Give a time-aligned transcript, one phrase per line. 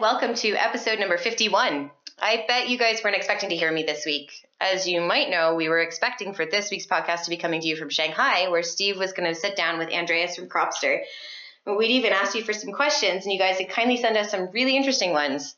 [0.00, 1.90] welcome to episode number 51.
[2.20, 4.30] I bet you guys weren't expecting to hear me this week.
[4.60, 7.66] As you might know, we were expecting for this week's podcast to be coming to
[7.66, 11.00] you from Shanghai, where Steve was going to sit down with Andreas from Cropster.
[11.66, 14.50] We'd even asked you for some questions, and you guys had kindly sent us some
[14.52, 15.56] really interesting ones.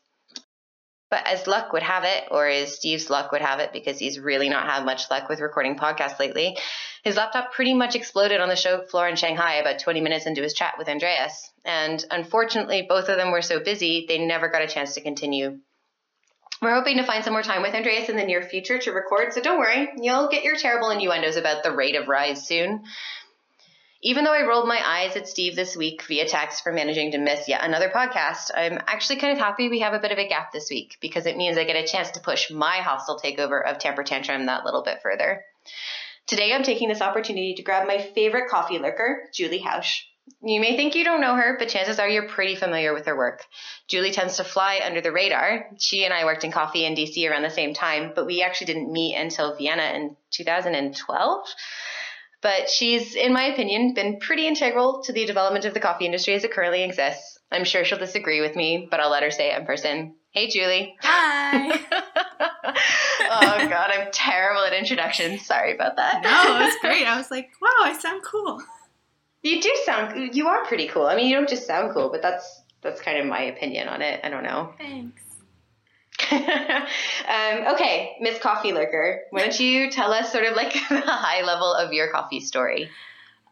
[1.11, 4.17] But as luck would have it, or as Steve's luck would have it, because he's
[4.17, 6.57] really not had much luck with recording podcasts lately,
[7.03, 10.41] his laptop pretty much exploded on the show floor in Shanghai about 20 minutes into
[10.41, 11.51] his chat with Andreas.
[11.65, 15.59] And unfortunately, both of them were so busy, they never got a chance to continue.
[16.61, 19.33] We're hoping to find some more time with Andreas in the near future to record,
[19.33, 22.83] so don't worry, you'll get your terrible innuendos about the rate of rise soon.
[24.03, 27.19] Even though I rolled my eyes at Steve this week via text for managing to
[27.19, 30.27] miss yet another podcast, I'm actually kind of happy we have a bit of a
[30.27, 33.63] gap this week because it means I get a chance to push my hostile takeover
[33.63, 35.43] of Tamper Tantrum that little bit further.
[36.25, 40.01] Today I'm taking this opportunity to grab my favorite coffee lurker, Julie Housh.
[40.41, 43.15] You may think you don't know her, but chances are you're pretty familiar with her
[43.15, 43.43] work.
[43.87, 45.69] Julie tends to fly under the radar.
[45.77, 48.67] She and I worked in coffee in DC around the same time, but we actually
[48.67, 51.47] didn't meet until Vienna in 2012.
[52.41, 56.33] But she's, in my opinion, been pretty integral to the development of the coffee industry
[56.33, 57.39] as it currently exists.
[57.51, 60.15] I'm sure she'll disagree with me, but I'll let her say it in person.
[60.31, 60.95] Hey, Julie.
[61.01, 61.69] Hi.
[62.71, 65.45] oh, God, I'm terrible at introductions.
[65.45, 66.21] Sorry about that.
[66.23, 67.05] No, it's great.
[67.05, 68.61] I was like, wow, I sound cool.
[69.43, 71.05] You do sound, you are pretty cool.
[71.05, 74.01] I mean, you don't just sound cool, but that's that's kind of my opinion on
[74.01, 74.19] it.
[74.23, 74.73] I don't know.
[74.77, 75.21] Thanks.
[76.31, 81.43] um, okay, Miss Coffee Lurker, why don't you tell us sort of like the high
[81.43, 82.89] level of your coffee story?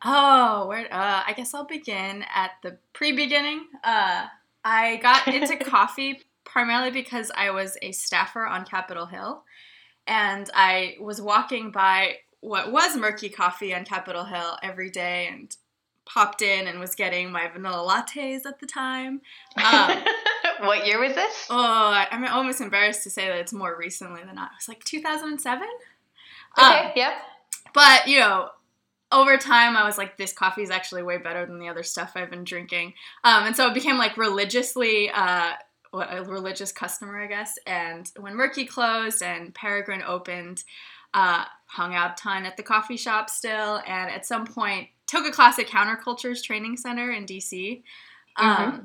[0.03, 0.85] Oh, where?
[0.93, 3.65] Uh, I guess I'll begin at the pre-beginning.
[3.83, 4.25] Uh,
[4.63, 9.43] I got into coffee primarily because I was a staffer on Capitol Hill,
[10.07, 15.55] and I was walking by what was Murky Coffee on Capitol Hill every day, and
[16.05, 19.21] popped in and was getting my vanilla lattes at the time.
[19.63, 20.03] Um,
[20.61, 21.47] what year was this?
[21.49, 24.51] Oh, I'm almost embarrassed to say that it's more recently than not.
[24.51, 25.67] It was like 2007.
[26.57, 27.13] Okay, um, yep.
[27.73, 28.49] But, you know,
[29.11, 32.13] over time, I was like, this coffee is actually way better than the other stuff
[32.15, 32.93] I've been drinking.
[33.23, 35.53] Um, and so it became like religiously, uh,
[35.91, 37.57] a religious customer, I guess.
[37.65, 40.63] And when Murky closed and Peregrine opened,
[41.13, 43.81] uh, hung out a ton at the coffee shop still.
[43.87, 47.81] And at some point, took a class at Counter Culture's Training Center in DC.
[48.37, 48.79] Um, mm-hmm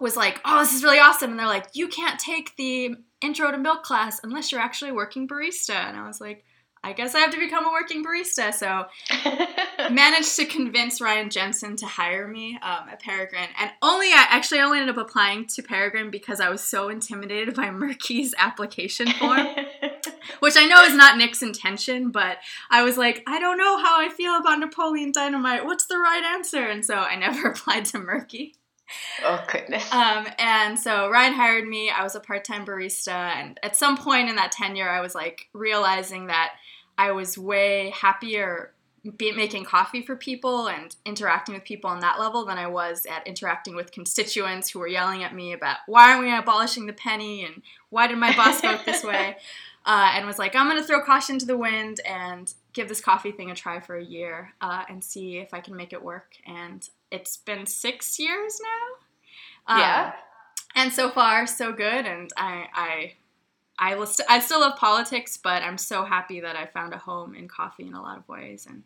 [0.00, 1.30] was like, oh, this is really awesome.
[1.30, 5.28] And they're like, you can't take the intro to milk class unless you're actually working
[5.28, 5.74] barista.
[5.74, 6.44] And I was like,
[6.82, 8.54] I guess I have to become a working barista.
[8.54, 8.86] So
[9.92, 13.50] managed to convince Ryan Jensen to hire me um, at Peregrine.
[13.58, 17.54] And only I actually only ended up applying to Peregrine because I was so intimidated
[17.54, 19.46] by Murky's application form.
[20.38, 22.38] which I know is not Nick's intention, but
[22.70, 25.64] I was like, I don't know how I feel about Napoleon Dynamite.
[25.64, 26.64] What's the right answer?
[26.64, 28.54] And so I never applied to Murky.
[29.24, 29.92] Oh goodness.
[29.92, 31.90] Um, and so Ryan hired me.
[31.90, 35.48] I was a part-time barista, and at some point in that tenure, I was like
[35.52, 36.52] realizing that
[36.98, 38.72] I was way happier
[39.16, 43.06] be, making coffee for people and interacting with people on that level than I was
[43.06, 46.92] at interacting with constituents who were yelling at me about why aren't we abolishing the
[46.92, 49.36] penny and why did my boss vote this way.
[49.86, 53.32] Uh, and was like, I'm gonna throw caution to the wind and give this coffee
[53.32, 56.34] thing a try for a year uh, and see if I can make it work.
[56.46, 59.74] And it's been six years now.
[59.74, 60.12] Um, yeah.
[60.74, 62.06] And so far, so good.
[62.06, 63.12] And I, I,
[63.78, 67.34] I, list, I still love politics, but I'm so happy that I found a home
[67.34, 68.66] in coffee in a lot of ways.
[68.68, 68.84] And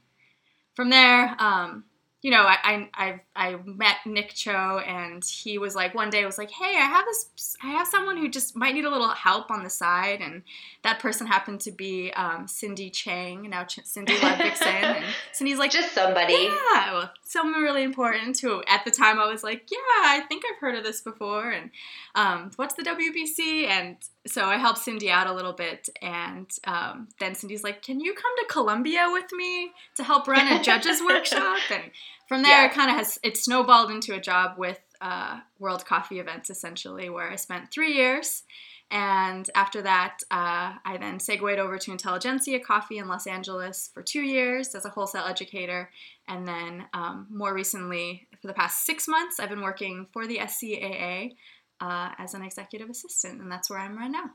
[0.74, 1.84] from there, um,
[2.24, 6.38] you know, I, I I met Nick Cho and he was like one day was
[6.38, 9.50] like, hey, I have this, I have someone who just might need a little help
[9.50, 10.42] on the side, and
[10.84, 15.70] that person happened to be um, Cindy Chang, now Ch- Cindy Ludvigsen, and Cindy's like,
[15.70, 19.78] just somebody, yeah, well, someone really important who at the time I was like, yeah,
[20.04, 21.70] I think I've heard of this before, and
[22.14, 23.66] um, what's the WBC?
[23.66, 28.00] And so I helped Cindy out a little bit, and um, then Cindy's like, "Can
[28.00, 31.90] you come to Colombia with me to help run a judges workshop?" And
[32.28, 32.66] from there, yeah.
[32.66, 37.10] it kind of has it snowballed into a job with uh, World Coffee Events, essentially,
[37.10, 38.44] where I spent three years.
[38.90, 44.02] And after that, uh, I then segued over to Intelligentsia Coffee in Los Angeles for
[44.02, 45.90] two years as a wholesale educator.
[46.28, 50.38] And then um, more recently, for the past six months, I've been working for the
[50.38, 51.32] SCAA
[51.80, 54.30] uh, as an executive assistant, and that's where I'm right now.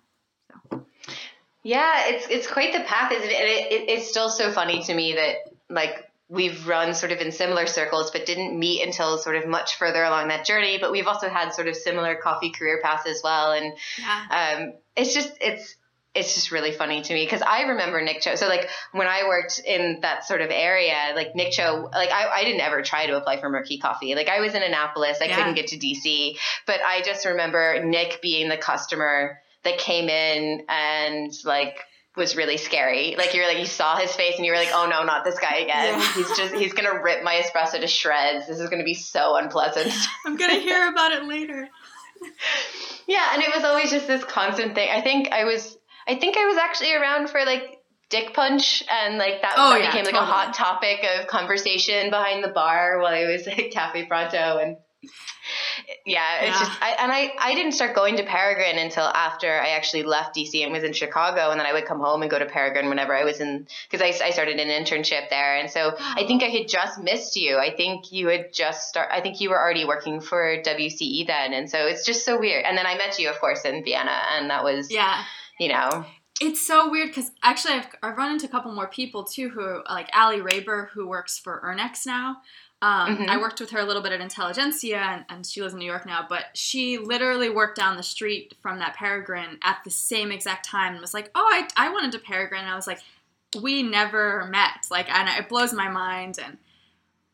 [0.72, 0.86] So.
[1.64, 3.34] Yeah, it's it's quite the path, isn't it?
[3.34, 5.36] And it, it, it's still so funny to me that
[5.70, 9.76] like we've run sort of in similar circles, but didn't meet until sort of much
[9.78, 10.78] further along that journey.
[10.80, 14.58] But we've also had sort of similar coffee career paths as well, and yeah.
[14.62, 15.76] um, it's just it's
[16.16, 18.36] it's just really funny to me because I remember Nick Cho.
[18.36, 22.28] So like when I worked in that sort of area, like Nick Cho, like I,
[22.28, 24.16] I didn't ever try to apply for Murky Coffee.
[24.16, 25.38] Like I was in Annapolis, I Yeah.
[25.38, 30.66] couldn't get to DC, but I just remember Nick being the customer that came in
[30.68, 31.78] and like
[32.16, 33.16] was really scary.
[33.18, 35.40] Like you're like you saw his face and you were like, oh no, not this
[35.40, 36.00] guy again.
[36.00, 36.14] Yeah.
[36.14, 38.48] He's just he's gonna rip my espresso to shreds.
[38.48, 39.92] This is gonna be so unpleasant.
[40.26, 41.68] I'm gonna hear about it later.
[43.08, 44.90] Yeah, and it was always just this constant thing.
[44.92, 45.78] I think I was
[46.08, 47.78] I think I was actually around for like
[48.10, 50.30] Dick Punch and like that, Oh, that yeah, became like totally.
[50.32, 54.78] a hot topic of conversation behind the bar while I was at Cafe Pronto and
[56.06, 56.66] yeah, it's Yeah.
[56.68, 60.36] just I and I I didn't start going to Peregrine until after I actually left
[60.36, 62.90] DC and was in Chicago and then I would come home and go to Peregrine
[62.90, 66.44] whenever I was in because I, I started an internship there and so I think
[66.44, 67.58] I had just missed you.
[67.58, 71.54] I think you had just start I think you were already working for WCE then
[71.54, 72.66] and so it's just so weird.
[72.66, 75.24] And then I met you of course in Vienna and that was Yeah.
[75.60, 76.06] you know
[76.42, 79.82] It's so weird because actually I've, I've run into a couple more people too who
[79.90, 82.38] like Ali Raber who works for Ernex now.
[82.81, 83.28] Um, Mhm.
[83.30, 85.86] I worked with her a little bit at Intelligentsia and, and she lives in New
[85.86, 90.31] York now, but she literally worked down the street from that Peregrine at the same
[90.31, 93.02] exact time and was like, "Oh, I, I wanted to Peregrine," and I was like,
[93.62, 96.40] "We never met." Like, and it blows my mind.
[96.42, 96.58] And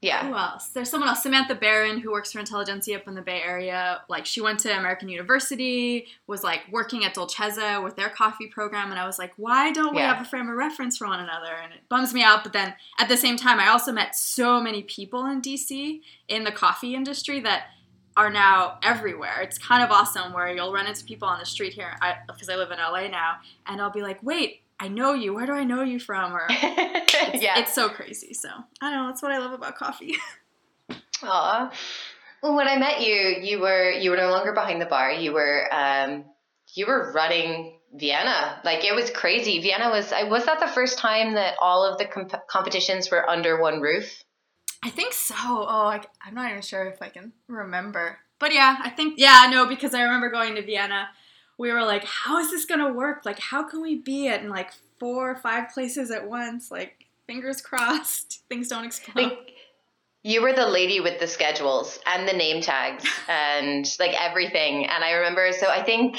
[0.05, 0.27] yeah.
[0.27, 0.67] who else?
[0.69, 4.01] There's someone else, Samantha Barron, who works for Intelligentsia up in the Bay Area.
[4.07, 8.91] Like, she went to American University, was like working at Dolcezza with their coffee program,
[8.91, 10.13] and I was like, why don't we Yeah.
[10.13, 11.53] have a frame of reference for one another?
[11.63, 12.43] And it bums me out.
[12.43, 16.43] But then at the same time, I also met so many people in DC in
[16.43, 17.67] the coffee industry that
[18.17, 19.41] are now everywhere.
[19.41, 21.97] It's kind of awesome where you'll run into people on the street here
[22.27, 23.37] because I live in LA now,
[23.67, 24.61] and I'll be like, wait.
[24.79, 25.33] I know you.
[25.33, 26.33] Where do I know you from?
[26.33, 27.59] Or it's, yeah.
[27.59, 28.33] it's so crazy.
[28.33, 28.49] So
[28.81, 29.07] I don't know.
[29.07, 30.15] That's what I love about coffee.
[31.23, 31.71] Aw.
[32.43, 35.11] Well, when I met you, you were you were no longer behind the bar.
[35.11, 36.25] You were um,
[36.73, 38.59] you were running Vienna.
[38.63, 39.61] Like it was crazy.
[39.61, 40.11] Vienna was.
[40.11, 43.81] I was that the first time that all of the comp- competitions were under one
[43.81, 44.23] roof.
[44.83, 45.35] I think so.
[45.35, 48.19] Oh, I, I'm not even sure if I can remember.
[48.39, 51.07] But yeah, I think, yeah, no, because I remember going to Vienna.
[51.57, 53.25] We were like, how is this going to work?
[53.25, 56.69] Like, how can we be at in like four or five places at once?
[56.69, 59.23] Like, fingers crossed, things don't explode.
[59.23, 59.51] Like
[60.23, 64.85] you were the lady with the schedules and the name tags and like everything.
[64.85, 65.51] And I remember.
[65.51, 66.17] So I think.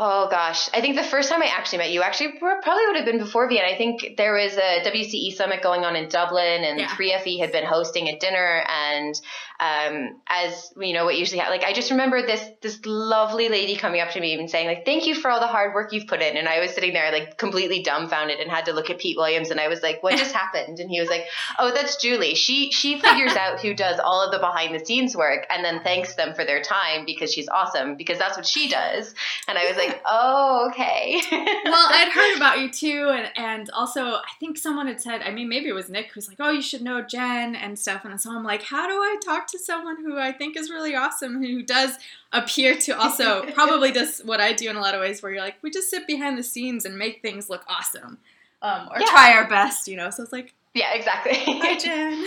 [0.00, 3.04] Oh gosh, I think the first time I actually met you actually probably would have
[3.04, 3.66] been before Vienna.
[3.66, 6.86] I think there was a WCE summit going on in Dublin, and Yeah.
[6.90, 8.64] 3FE had been hosting a dinner.
[8.68, 9.20] And
[9.60, 13.74] um, as you know, what usually ha- like I just remember this this lovely lady
[13.74, 16.06] coming up to me and saying like, "Thank you for all the hard work you've
[16.06, 18.98] put in." And I was sitting there like completely dumbfounded and had to look at
[18.98, 21.24] Pete Williams, and I was like, "What just happened?" And he was like,
[21.58, 22.36] "Oh, that's Julie.
[22.36, 25.80] She she figures out who does all of the behind the scenes work and then
[25.82, 29.12] thanks them for their time because she's awesome because that's what she does."
[29.48, 34.02] And I was like, "Oh, okay." well, I'd heard about you too, and and also
[34.02, 36.62] I think someone had said, I mean, maybe it was Nick who's like, oh, you
[36.62, 39.96] should know Jen and stuff, and so I'm like, how do I talk to someone
[40.04, 41.96] who I think is really awesome, who does
[42.32, 45.40] appear to also probably does what I do in a lot of ways, where you're
[45.42, 48.18] like, we just sit behind the scenes and make things look awesome,
[48.62, 49.06] um, or Yeah.
[49.08, 50.10] try our best, you know.
[50.10, 51.34] So it's like, yeah, exactly.
[51.36, 52.26] hi Jen.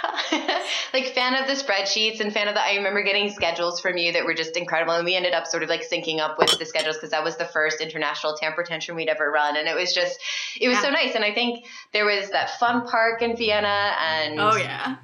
[0.94, 4.12] like fan of the spreadsheets and fan of the I remember getting schedules from you
[4.12, 6.64] that were just incredible and we ended up sort of like syncing up with the
[6.64, 9.92] schedules because that was the first international tamper tantrum we'd ever run and it was
[9.92, 10.20] just
[10.60, 10.82] it was Yeah.
[10.82, 14.96] so nice and I think there was that fun park in Vienna and oh yeah.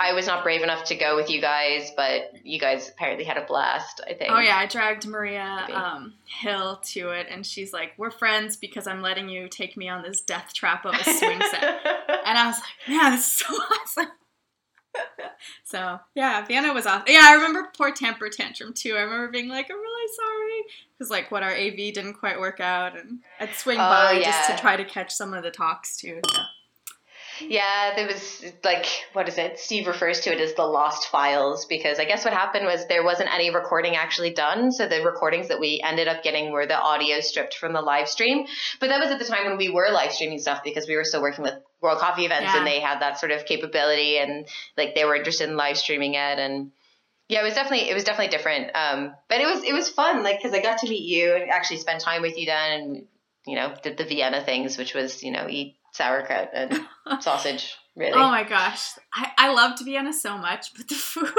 [0.00, 3.36] I was not brave enough to go with you guys but you guys apparently had
[3.36, 7.72] a blast I think Oh yeah, I dragged Maria um, Hill to it, and she's
[7.72, 11.04] like, "We're friends because I'm letting you take me on this death trap of a
[11.04, 11.80] swing set."
[12.28, 14.12] And I was like, Yeah, this is so awesome.
[15.64, 17.04] so yeah, Vienna was awesome.
[17.08, 18.96] Yeah, I remember poor tamper tantrum too.
[18.96, 22.60] I remember being like, I'm really sorry because like what our AV didn't quite work
[22.60, 25.96] out, and I'd swing Oh, by just to try to catch some of the talks
[25.96, 26.20] too.
[26.32, 26.40] So.
[27.40, 29.58] Yeah, there was like, what is it?
[29.58, 33.04] Steve refers to it as the lost files because I guess what happened was there
[33.04, 34.72] wasn't any recording actually done.
[34.72, 38.08] So the recordings that we ended up getting were the audio stripped from the live
[38.08, 38.46] stream.
[38.80, 41.04] But that was at the time when we were live streaming stuff because we were
[41.04, 42.58] still working with World Coffee events Yeah.
[42.58, 46.14] and they had that sort of capability and like they were interested in live streaming
[46.14, 46.72] it and
[47.28, 48.70] yeah, it was definitely it was definitely different.
[48.74, 51.50] Um, but it was it was fun like because I got to meet you and
[51.50, 53.06] actually spend time with you then and
[53.46, 56.80] you know did the Vienna things, which was you know eat sauerkraut and
[57.20, 57.76] sausage.
[57.96, 58.12] Really.
[58.12, 61.32] Oh my gosh, I, I loved Vienna so much, but the food,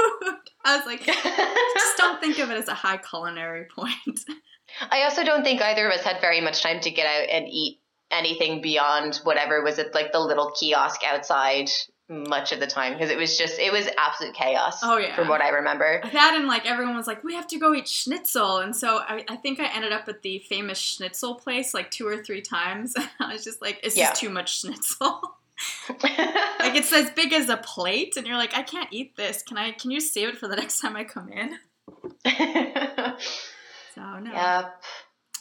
[0.64, 4.20] I was like, just don't think of it as a high culinary point.
[4.90, 7.48] I also don't think either of us had very much time to get out and
[7.48, 7.80] eat
[8.10, 11.70] anything beyond whatever was at like the little kiosk outside
[12.10, 14.80] much of the time because it was just it was absolute chaos.
[14.82, 15.14] Oh, yeah.
[15.14, 16.00] from what I remember.
[16.12, 19.24] That and like everyone was like, we have to go eat schnitzel, and so I,
[19.28, 22.94] I think I ended up at the famous schnitzel place like two or three times.
[23.20, 24.08] I was just like, it's Yeah.
[24.10, 25.20] just too much schnitzel.
[26.02, 29.42] like it's as big as a plate, and you're like, I can't eat this.
[29.42, 29.72] Can I?
[29.72, 31.58] Can you save it for the next time I come in?
[33.94, 34.32] So no.
[34.32, 34.82] Yep.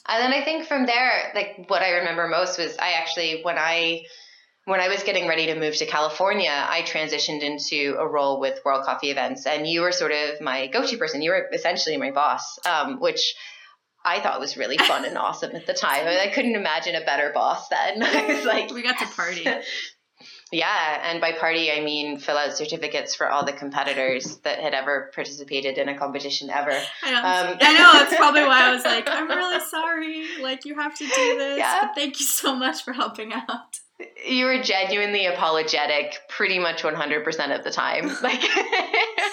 [0.07, 3.57] And then I think from there, like what I remember most was I actually when
[3.57, 4.03] I
[4.69, 8.59] when I was getting ready to move to California, I transitioned into a role with
[8.63, 11.23] World Coffee Events, and you were sort of my go-to person.
[11.23, 13.33] You were essentially my boss, um, which
[14.05, 16.05] I thought was really fun and awesome at the time.
[16.05, 18.03] I, mean, I couldn't imagine a better boss then.
[18.03, 19.45] I was like, We got to party.
[20.51, 24.73] Yeah, and by party I mean fill out certificates for all the competitors that had
[24.73, 26.71] ever participated in a competition ever.
[27.03, 27.17] I know.
[27.19, 27.93] Um, I know.
[27.93, 30.25] That's probably why I was like, I'm really sorry.
[30.41, 31.59] Like you have to do this.
[31.59, 31.79] Yeah.
[31.83, 33.79] But thank you so much for helping out.
[34.25, 38.09] You were genuinely apologetic pretty much 100% of the time.
[38.21, 38.39] Like,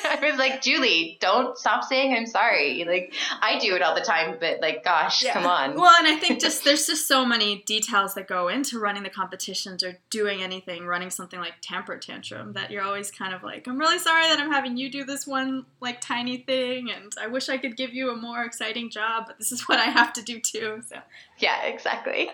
[0.09, 2.85] I was like, Julie, don't stop saying I'm sorry.
[2.85, 5.75] Like, I do it all the time, but like, gosh, come on.
[5.75, 9.11] Well, and I think just there's just so many details that go into running the
[9.11, 13.67] competitions or doing anything, running something like Tamper Tantrum that you're always kind of like,
[13.67, 17.27] I'm really sorry that I'm having you do this one like tiny thing, and I
[17.27, 20.13] wish I could give you a more exciting job, but this is what I have
[20.15, 20.83] to do too.
[20.89, 20.97] So
[21.39, 22.31] Yeah, exactly.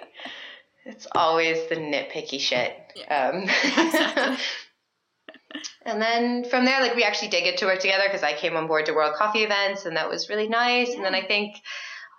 [0.85, 2.77] It's always the nitpicky shit.
[3.09, 4.37] Um, exactly.
[5.87, 8.57] and then from there, like we actually did get to work together because I came
[8.57, 10.95] on board to World Coffee Events, and that was really nice.
[10.95, 11.57] And then I think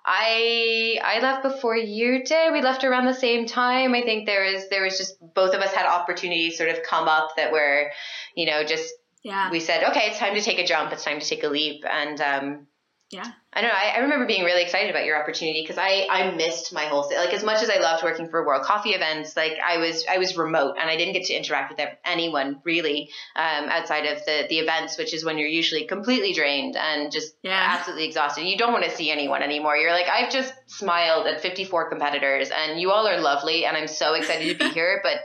[0.06, 2.54] I I left before you did.
[2.54, 3.94] We left around the same time.
[3.94, 7.08] I think there was there was just both of us had opportunities sort of come
[7.08, 7.92] up that were,
[8.36, 8.94] you know, just
[9.24, 10.92] yeah, we said, okay, it's time to take a jump.
[10.92, 11.86] It's time to take a leap.
[11.90, 12.68] And um,
[13.14, 13.76] yeah, I don't know.
[13.76, 17.08] I, I remember being really excited about your opportunity because I, I missed my whole
[17.16, 19.38] like as much as I loved working for World Coffee Events.
[19.38, 23.12] Like I was I was remote and I didn't get to interact with anyone really
[23.36, 27.36] um, outside of the the events, which is when you're usually completely drained and just
[27.44, 27.76] yeah.
[27.78, 28.46] absolutely exhausted.
[28.46, 29.78] You don't want to see anyone anymore.
[29.78, 33.88] You're like I've just smiled at 54 competitors and you all are lovely and I'm
[33.88, 35.18] so excited to be here, but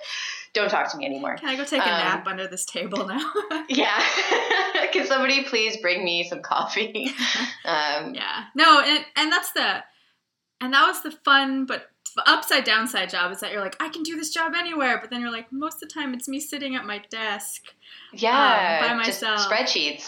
[0.55, 1.37] don't talk to me anymore.
[1.37, 3.21] Can I go take a Um, nap under this table now?
[3.69, 4.03] Yeah.
[4.93, 7.11] Can somebody please bring me some coffee?
[7.65, 8.45] Um, Yeah.
[8.55, 9.85] No, and and that's the
[10.61, 11.91] and that was the fun but
[12.27, 15.21] upside downside job is that you're like I can do this job anywhere, but then
[15.21, 17.63] you're like most of the time it's me sitting at my desk.
[18.13, 19.41] Yeah, Um, by myself.
[19.41, 20.07] spreadsheets.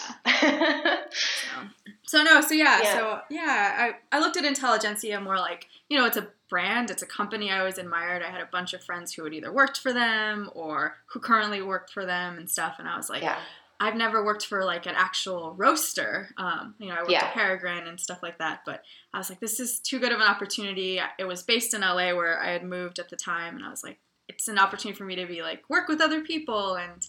[1.11, 1.57] So,
[2.03, 2.93] so no, so yeah, Yeah.
[2.93, 7.01] so yeah, I I looked at Intelligentsia more like you know it's a brand, it's
[7.01, 8.21] a company I always admired.
[8.21, 11.61] I had a bunch of friends who had either worked for them or who currently
[11.63, 13.39] worked for them and stuff, and I was like, yeah,
[13.79, 16.29] I've never worked for like an actual roaster.
[16.37, 17.25] Um, you know, I worked Yeah.
[17.25, 18.61] at Peregrine and stuff like that.
[18.63, 20.99] But I was like, this is too good of an opportunity.
[21.17, 23.83] It was based in LA where I had moved at the time, and I was
[23.83, 27.07] like, it's an opportunity for me to be like work with other people and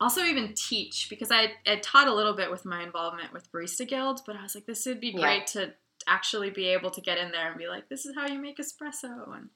[0.00, 3.86] also even teach because I I taught a little bit with my involvement with Barista
[3.88, 5.20] Guild, but I was like, this would be Yeah.
[5.20, 5.74] great to
[6.06, 8.58] actually be able to get in there and be like, this is how you make
[8.58, 9.48] espresso and.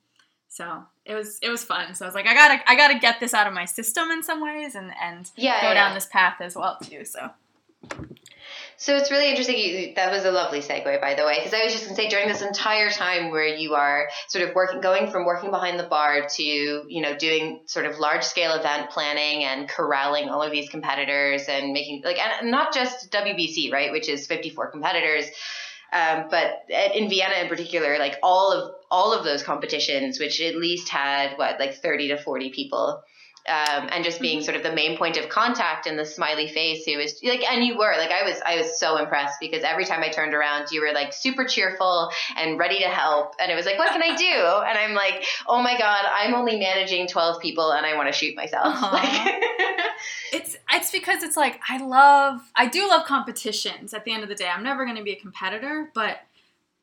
[0.49, 1.97] So it was it was fun.
[1.97, 4.23] So I was like, I gotta I gotta get this out of my system in
[4.23, 5.61] some ways and and yeah.
[5.61, 5.95] go yeah, down yeah.
[5.95, 7.05] this path as well too.
[7.05, 7.31] So
[8.77, 9.57] So it's really interesting.
[9.57, 12.03] You, that was a lovely segue, by the way, because I was just going to
[12.03, 15.79] say during this entire time where you are sort of working, going from working behind
[15.79, 20.43] the bar to you know doing sort of large scale event planning and corralling all
[20.43, 25.27] of these competitors and making like and not just WBC right, which is 54 competitors.
[25.95, 30.57] Um, but in Vienna in particular, like all of all of those competitions, which at
[30.57, 33.03] least had what like 30 to 40 people,
[33.47, 36.87] um, and just being sort of the main point of contact and the smiley face
[36.87, 39.85] who was like, and you were like, I was I was so impressed because every
[39.85, 43.55] time I turned around, you were like super cheerful and ready to help, and it
[43.55, 44.25] was like, what can I do?
[44.75, 48.13] And I'm like, oh my god, I'm only managing 12 people, and I want to
[48.13, 48.75] shoot myself.
[48.95, 49.11] Like,
[50.33, 53.93] it's it's because it's like I love I do love competitions.
[53.93, 56.19] At the end of the day, I'm never going to be a competitor, but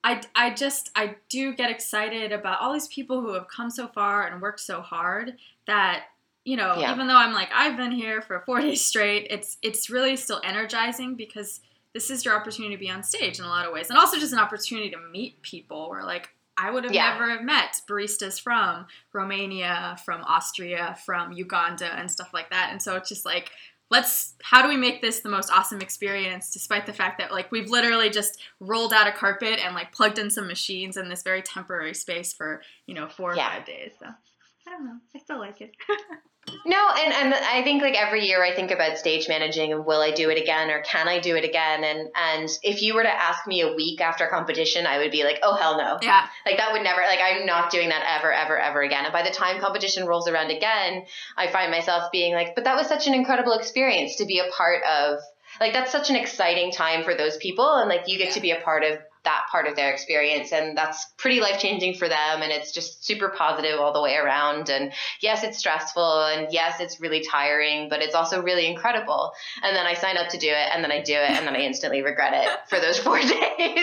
[0.03, 3.87] I I just I do get excited about all these people who have come so
[3.87, 5.37] far and worked so hard
[5.67, 6.05] that
[6.45, 6.93] you know Yeah.
[6.93, 10.41] even though I'm like I've been here for four days straight, it's it's really still
[10.43, 11.59] energizing because
[11.93, 14.17] this is your opportunity to be on stage in a lot of ways, and also
[14.17, 16.29] just an opportunity to meet people where like.
[16.57, 17.13] I would have Yeah.
[17.13, 22.69] never have met baristas from Romania, from Austria, from Uganda, and stuff like that.
[22.71, 23.49] And so it's just like,
[23.89, 27.51] let's, how do we make this the most awesome experience, despite the fact that like
[27.51, 31.23] we've literally just rolled out a carpet and like plugged in some machines in this
[31.23, 33.49] very temporary space for you know four or Yeah.
[33.49, 33.93] five days.
[33.97, 35.71] So I don't know, I still like it.
[36.65, 40.01] No, and, and I think like every year I think about stage managing and will
[40.01, 41.83] I do it again or can I do it again?
[41.83, 45.23] And and if you were to ask me a week after competition, I would be
[45.23, 45.99] like, oh hell no.
[46.01, 46.27] Yeah.
[46.45, 49.05] Like that would never like I'm not doing that ever, ever, ever again.
[49.05, 51.05] And by the time competition rolls around again,
[51.37, 54.51] I find myself being like, but that was such an incredible experience to be a
[54.51, 55.19] part of
[55.59, 58.51] like that's such an exciting time for those people and like you get to be
[58.51, 62.41] a part of that part of their experience and that's pretty life changing for them
[62.41, 64.69] and it's just super positive all the way around.
[64.69, 69.31] And yes it's stressful and yes it's really tiring but it's also really incredible.
[69.63, 71.55] And then i sign up to do it and then i do it and then
[71.55, 73.29] i instantly regret it for those four days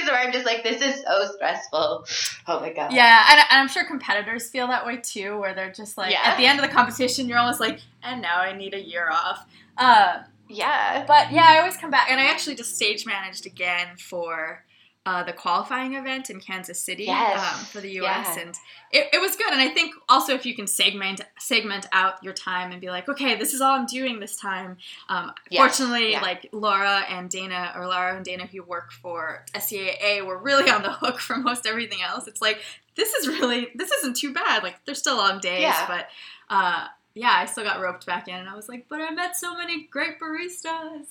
[0.06, 2.04] where i'm just like this is so stressful.
[2.46, 2.92] Oh my god.
[2.92, 6.22] Yeah, and, and I'm sure competitors feel that way too, where they're just like, Yeah.
[6.24, 9.08] at the end of the competition, you're almost like, and now I need a year
[9.10, 9.46] off.
[9.76, 11.04] Uh, yeah.
[11.06, 14.64] but yeah, I always come back, and I actually just stage managed again for
[15.08, 17.38] uh, the qualifying event in Kansas City Yes.
[17.40, 18.26] um, for the U.S.
[18.36, 18.42] Yeah.
[18.42, 18.54] and
[18.92, 19.50] it, it was good.
[19.52, 23.08] And I think also if you can segment segment out your time and be like,
[23.08, 24.76] okay, this is all I'm doing this time.
[25.08, 26.20] Um, Yes, Fortunately, yeah.
[26.20, 30.82] like Laura and Dana, or Laura and Dana who work for SCAA, were really on
[30.82, 32.26] the hook for most everything else.
[32.28, 32.58] It's like
[32.96, 34.62] this is really this isn't too bad.
[34.62, 35.86] Like there's still long days, Yeah.
[35.88, 36.08] but.
[36.50, 39.36] Uh, yeah, I still got roped back in, and I was like, "But I met
[39.36, 41.06] so many great baristas."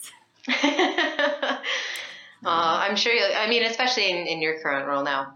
[2.45, 3.13] Aw, I'm sure.
[3.13, 5.33] You, I mean, especially in, in your current role now.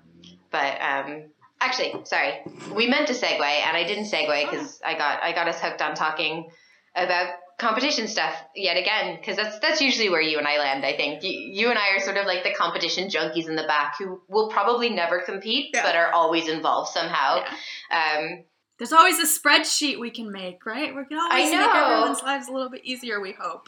[0.51, 1.23] But um,
[1.59, 2.33] actually, sorry,
[2.73, 5.81] we meant to segue, and I didn't segue because I got I got us hooked
[5.81, 6.49] on talking
[6.95, 10.83] about competition stuff yet again because that's that's usually where you and I land.
[10.85, 13.63] I think you, you and I are sort of like the competition junkies in the
[13.63, 15.83] back who will probably never compete Yeah.
[15.83, 17.43] but are always involved somehow.
[17.91, 18.17] Yeah.
[18.17, 18.43] Um,
[18.79, 20.93] There's always a spreadsheet we can make, right?
[20.95, 23.21] We can always I make everyone's lives a little bit easier.
[23.21, 23.67] We hope.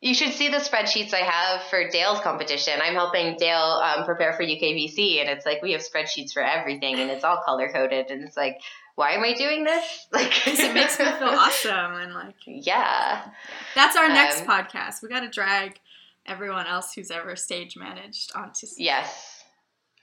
[0.00, 2.74] You should see the spreadsheets I have for Dale's competition.
[2.82, 6.98] I'm helping Dale um, prepare for UKBC, and it's like we have spreadsheets for everything,
[6.98, 8.56] and it's all color coded, and it's like,
[8.94, 10.06] why am I doing this?
[10.12, 13.26] Like, it makes me feel awesome, and like Yeah,
[13.74, 15.02] that's our next Um, podcast.
[15.02, 15.78] We got to drag
[16.26, 18.66] everyone else who's ever stage managed onto.
[18.78, 19.39] yes,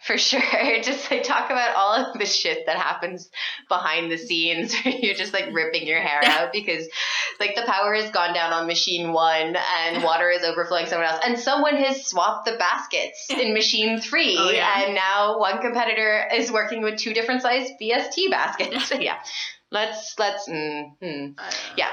[0.05, 0.41] for sure.
[0.83, 3.29] Just like talk about all of the shit that happens
[3.67, 4.73] behind the scenes.
[4.85, 6.87] You're just like ripping your hair out because,
[7.39, 11.21] like, the power has gone down on machine one, and water is overflowing somewhere else,
[11.25, 14.83] and someone has swapped the baskets in machine three, Oh, yeah.
[14.85, 18.91] and now one competitor is working with two different size VST baskets.
[18.99, 19.17] yeah,
[19.71, 20.91] let's let's mm.
[21.37, 21.89] Uh, yeah.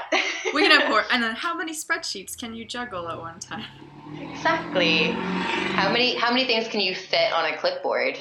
[0.53, 1.03] we can have more.
[1.11, 3.65] And then, how many spreadsheets can you juggle at one time?
[4.19, 5.15] exactly.
[5.75, 8.17] How many how many things can you fit on a clipboard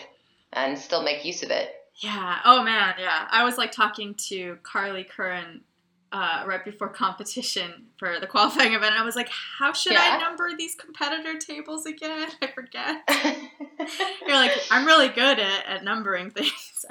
[0.52, 1.72] and still make use of it?
[1.96, 2.38] Yeah.
[2.44, 2.94] Oh man.
[2.98, 3.28] Yeah.
[3.30, 5.62] I was like talking to Carly Curran
[6.10, 8.92] uh, right before competition for the qualifying event.
[8.92, 10.16] And I was like, how should Yeah.
[10.16, 12.28] I number these competitor tables again?
[12.42, 13.02] I forget.
[14.26, 16.84] You're like, I'm really good at, at numbering things.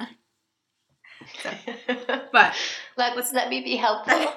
[2.32, 2.54] but
[2.96, 4.32] let, let's let me be helpful.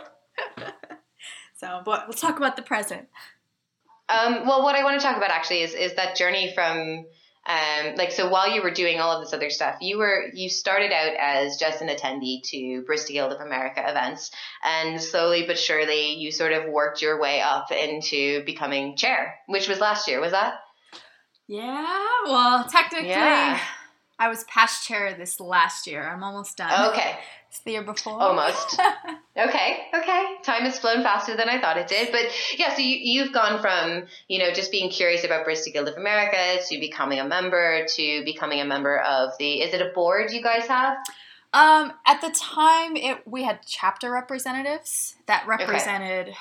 [1.55, 3.07] so, but we'll talk about the present.
[4.09, 7.05] Um, well, what I want to talk about actually is is that journey from
[7.47, 10.49] um, like so while you were doing all of this other stuff, you were you
[10.49, 14.31] started out as just an attendee to Barista Guild of America events,
[14.63, 19.69] and slowly but surely you sort of worked your way up into becoming chair, which
[19.69, 20.55] was last year, was that?
[21.47, 22.07] Yeah.
[22.25, 23.59] Well, technically, Yeah.
[24.19, 26.05] I was past chair this last year.
[26.05, 26.89] I'm almost done.
[26.89, 27.17] Okay,
[27.49, 28.21] It's the year before.
[28.21, 28.79] Almost.
[29.37, 30.25] okay, okay.
[30.43, 32.25] Time has flown faster than I thought it did, but
[32.57, 32.75] yeah.
[32.75, 36.61] So you you've gone from you know just being curious about Barista Guild of America
[36.67, 39.61] to becoming a member to becoming a member of the.
[39.61, 40.97] Is it a board you guys have?
[41.53, 46.33] Um, at the time, it we had chapter representatives that represented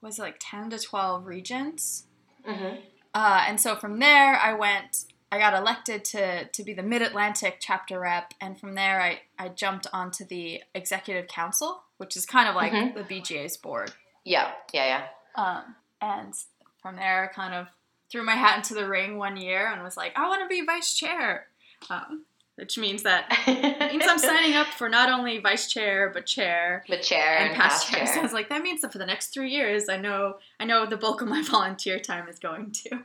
[0.00, 2.06] was it like ten to twelve regions.
[2.48, 2.80] Mm-hmm.
[3.12, 5.04] Uh, and so from there, I went.
[5.34, 9.20] I got elected to to be the Mid Atlantic chapter rep, and from there, I
[9.38, 12.94] I jumped onto the executive council, which is kind of like Mhm.
[12.94, 13.92] the BGA's board.
[14.24, 15.42] Yeah, yeah, yeah.
[15.44, 16.32] Um, and
[16.80, 17.66] from there, I kind of
[18.10, 20.64] threw my hat into the ring one year and was like, I want to be
[20.64, 21.48] vice chair,
[21.90, 23.28] um, which means that
[23.92, 27.56] means I'm signing up for not only vice chair but chair The chair and, and,
[27.56, 28.04] past past chair.
[28.06, 28.06] chair.
[28.14, 30.64] So I was like, that means that for the next three years, I know I
[30.64, 33.04] know the bulk of my volunteer time is going to.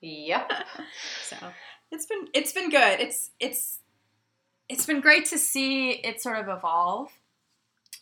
[0.00, 0.50] Yep.
[1.22, 1.36] So
[1.92, 3.00] it's been it's been good.
[3.00, 3.78] It's it's
[4.68, 7.10] it's been great to see it sort of evolve,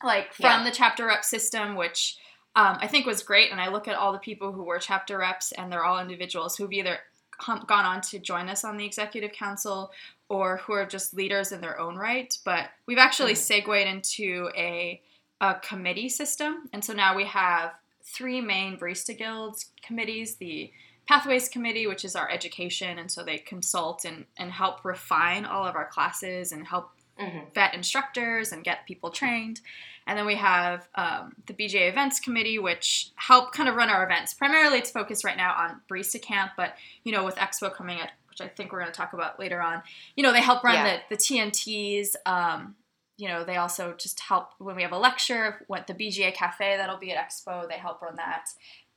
[0.02, 0.64] like from Yeah.
[0.64, 2.16] the chapter rep system, which
[2.56, 3.50] um, I think was great.
[3.52, 6.56] And I look at all the people who were chapter reps, and they're all individuals
[6.56, 6.98] who've either
[7.46, 9.92] gone on to join us on the executive council
[10.28, 12.36] or who are just leaders in their own right.
[12.44, 15.00] But we've actually segued into a,
[15.40, 20.70] a committee system, and so now we have three main barista guilds committees: the
[21.08, 25.64] Pathways Committee, which is our education, and so they consult and, and help refine all
[25.64, 27.46] of our classes and help mm-hmm.
[27.54, 29.62] vet instructors and get people trained.
[30.06, 34.04] And then we have um, the BGA Events Committee, which help kind of run our
[34.04, 34.34] events.
[34.34, 38.10] Primarily, it's focused right now on Barista Camp, but you know, with Expo coming up,
[38.28, 39.82] which I think we're going to talk about later on,
[40.14, 40.98] you know, they help run yeah.
[41.08, 42.16] the the TNTs.
[42.26, 42.74] Um,
[43.16, 45.64] you know, they also just help when we have a lecture.
[45.68, 48.50] What the BGA Cafe that'll be at Expo, they help run that.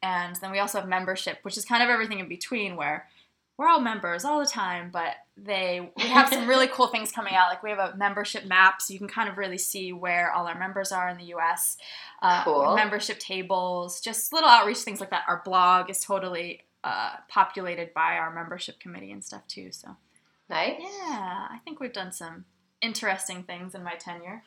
[0.04, 3.08] And then we also have membership, which is kind of everything in between, where
[3.58, 7.36] we're all members all the time, but they we have some really cool things coming
[7.36, 7.50] out.
[7.50, 10.48] Like we have a membership map, so you can kind of really see where all
[10.48, 11.78] our members are in the U.S.
[12.24, 12.76] Uh, cool.
[12.76, 15.26] Membership tables, just little outreach things like that.
[15.28, 19.72] Our blog is totally uh, populated by our membership committee and stuff too.
[19.72, 19.96] So
[20.50, 20.78] nice.
[20.80, 22.46] Yeah, I think we've done some
[22.82, 24.42] interesting things in my tenure.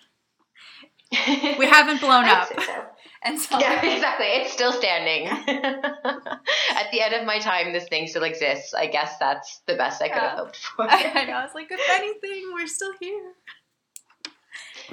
[1.59, 2.49] We haven't blown up.
[2.49, 2.85] So.
[3.23, 4.27] And so Yeah, exactly.
[4.27, 5.27] It's still standing.
[5.49, 8.75] At the end of my time this thing still exists.
[8.75, 10.31] I guess that's the best I could yeah.
[10.31, 10.87] have hoped for.
[10.89, 11.33] I know.
[11.33, 13.33] I was like, if anything, we're still here.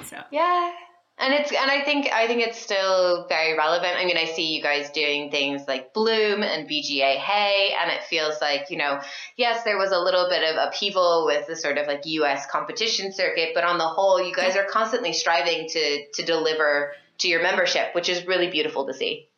[0.04, 0.72] So Yeah
[1.22, 3.94] and it's and I think I think it's still very relevant.
[3.96, 8.02] I mean, I see you guys doing things like Bloom and BGA Hay, and it
[8.02, 9.00] feels like you know,
[9.36, 12.46] yes, there was a little bit of upheaval with the sort of like U.S.
[12.50, 17.28] competition circuit, but on the whole, you guys are constantly striving to to deliver to
[17.28, 19.28] your membership, which is really beautiful to see.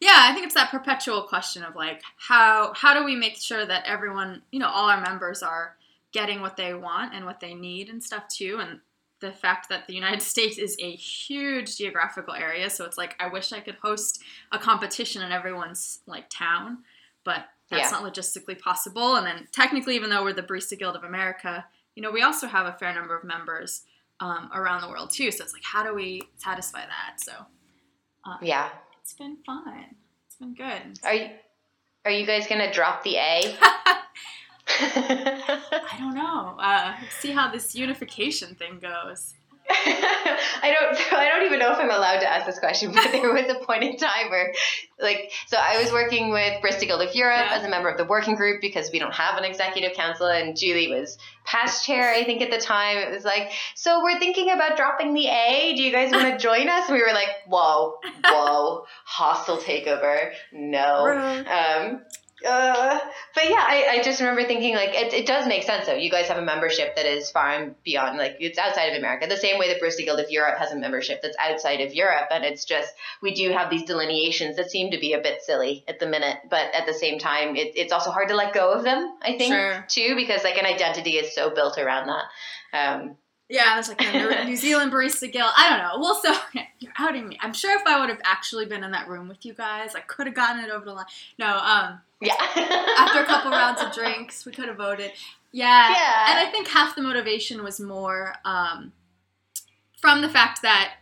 [0.00, 3.64] Yeah, I think it's that perpetual question of like how how do we make sure
[3.64, 5.74] that everyone, you know, all our members are
[6.12, 8.80] getting what they want and what they need and stuff too, and
[9.20, 12.70] the fact that the United States is a huge geographical area.
[12.70, 16.78] So it's like I wish I could host a competition in everyone's like town,
[17.24, 17.98] but that's yeah.
[17.98, 19.16] not logistically possible.
[19.16, 22.46] And then technically, even though we're the Barista Guild of America, you know, we also
[22.46, 23.82] have a fair number of members
[24.20, 25.30] um, around the world too.
[25.30, 27.20] So it's like, how do we satisfy that?
[27.20, 27.32] So
[28.24, 29.84] um, yeah, it's been fun.
[30.26, 30.98] It's been good.
[31.04, 31.30] Are you
[32.04, 33.56] are you guys gonna drop the A?
[34.68, 36.56] I don't know.
[36.58, 39.34] Uh, see how this unification thing goes.
[39.70, 41.12] I don't.
[41.18, 43.64] I don't even know if I'm allowed to ask this question, but there was a
[43.64, 44.54] point in time where,
[44.98, 47.56] like, so I was working with Barista Guild of Europe yeah.
[47.56, 50.56] as a member of the working group because we don't have an executive council, and
[50.56, 52.96] Julie was past chair, I think, at the time.
[52.96, 55.74] It was like, so we're thinking about dropping the A.
[55.76, 56.88] Do you guys want to join us?
[56.88, 61.44] And we were like, whoa, whoa, hostile takeover, no.
[61.46, 62.02] Um,
[62.46, 62.98] uh,
[63.34, 65.94] but yeah, I, I just remember thinking like it, it does make sense though.
[65.94, 69.26] You guys have a membership that is far and beyond like it's outside of America.
[69.26, 72.28] The same way that Barista Guild of Europe has a membership that's outside of Europe,
[72.30, 75.84] and it's just we do have these delineations that seem to be a bit silly
[75.88, 78.72] at the minute, but at the same time, it, it's also hard to let go
[78.72, 79.16] of them.
[79.22, 79.84] I think sure.
[79.88, 82.24] too because like an identity is so built around that.
[82.72, 83.16] Um,
[83.48, 85.50] yeah, there's like the New Zealand Barista Guild.
[85.56, 86.00] I don't know.
[86.00, 86.34] Well, so
[86.78, 87.38] you're outing me.
[87.40, 90.00] I'm sure if I would have actually been in that room with you guys, I
[90.00, 91.06] could have gotten it over the line.
[91.38, 92.34] No, um, yeah.
[92.98, 95.12] after a couple rounds of drinks, we could have voted.
[95.52, 95.90] Yeah.
[95.90, 96.26] Yeah.
[96.30, 98.92] And I think half the motivation was more um,
[100.00, 100.94] from the fact that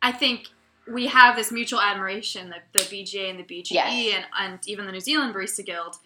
[0.00, 0.48] I think
[0.92, 4.14] we have this mutual admiration, the, the BGA and the BGE, yes.
[4.16, 5.96] and, and even the New Zealand Barista Guild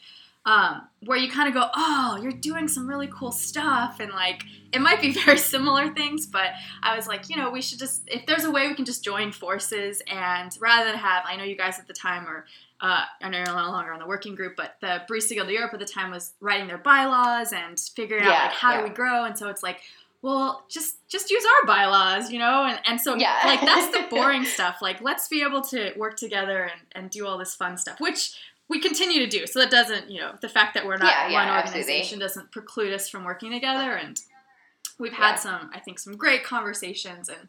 [0.46, 3.98] um, where you kind of go, oh, you're doing some really cool stuff.
[3.98, 6.52] And like, it might be very similar things, but
[6.82, 9.04] I was like, you know, we should just, if there's a way we can just
[9.04, 12.46] join forces and rather than have, I know you guys at the time were,
[12.80, 15.52] uh, I know you're no longer on the working group, but the Barista Guild of
[15.52, 18.78] Europe at the time was writing their bylaws and figuring yeah, out like how yeah.
[18.78, 19.24] do we grow.
[19.24, 19.80] And so it's like,
[20.22, 22.64] well, just just use our bylaws, you know?
[22.64, 23.40] And and so yeah.
[23.44, 24.78] like that's the boring stuff.
[24.82, 28.36] Like let's be able to work together and, and do all this fun stuff, which
[28.68, 29.46] we continue to do.
[29.46, 32.18] So that doesn't, you know, the fact that we're not one organization absolutely.
[32.18, 33.92] doesn't preclude us from working together.
[33.92, 34.20] And
[34.98, 37.28] we've had some, I think, some great conversations.
[37.28, 37.48] And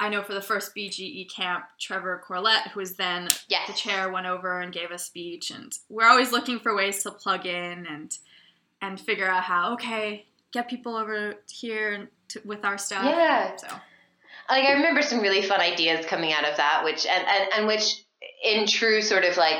[0.00, 3.68] I know for the first BGE camp, Trevor Corlett, who was then yes.
[3.68, 5.50] the chair, went over and gave a speech.
[5.50, 8.16] And we're always looking for ways to plug in and
[8.82, 13.04] and figure out how okay get people over here to, with our stuff.
[13.04, 13.56] Yeah.
[13.56, 13.68] So.
[14.48, 17.66] Like I remember some really fun ideas coming out of that, which and, and, and
[17.66, 18.04] which
[18.42, 19.58] in true sort of like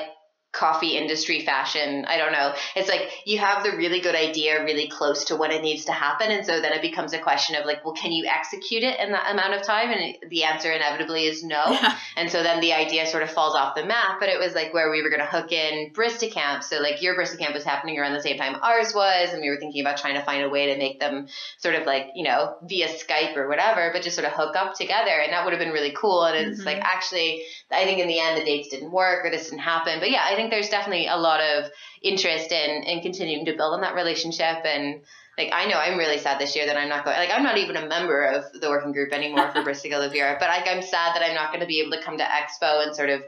[0.53, 2.05] coffee industry fashion.
[2.07, 2.53] I don't know.
[2.75, 5.93] It's like you have the really good idea really close to when it needs to
[5.93, 6.31] happen.
[6.31, 9.13] And so then it becomes a question of like, well, can you execute it in
[9.13, 9.91] that amount of time?
[9.91, 11.63] And the answer inevitably is no.
[11.71, 11.97] Yeah.
[12.17, 14.19] And so then the idea sort of falls off the map.
[14.19, 16.65] But it was like where we were going to hook in Barista Camp.
[16.65, 19.33] So like your Barista Camp was happening around the same time ours was.
[19.33, 21.87] And we were thinking about trying to find a way to make them sort of
[21.87, 25.13] like, you know, via Skype or whatever, but just sort of hook up together.
[25.23, 26.25] And that would have been really cool.
[26.25, 26.67] And it's mm-hmm.
[26.67, 30.01] like, actually, I think in the end, the dates didn't work or this didn't happen.
[30.01, 31.71] But yeah, I think there's definitely a lot of
[32.03, 35.03] interest in in continuing to build on that relationship and
[35.37, 37.59] like I know I'm really sad this year that I'm not going like I'm not
[37.59, 40.83] even a member of the working group anymore for Barista of Europe, but like I'm
[40.83, 43.23] sad that I'm not going to be able to come to Expo and sort of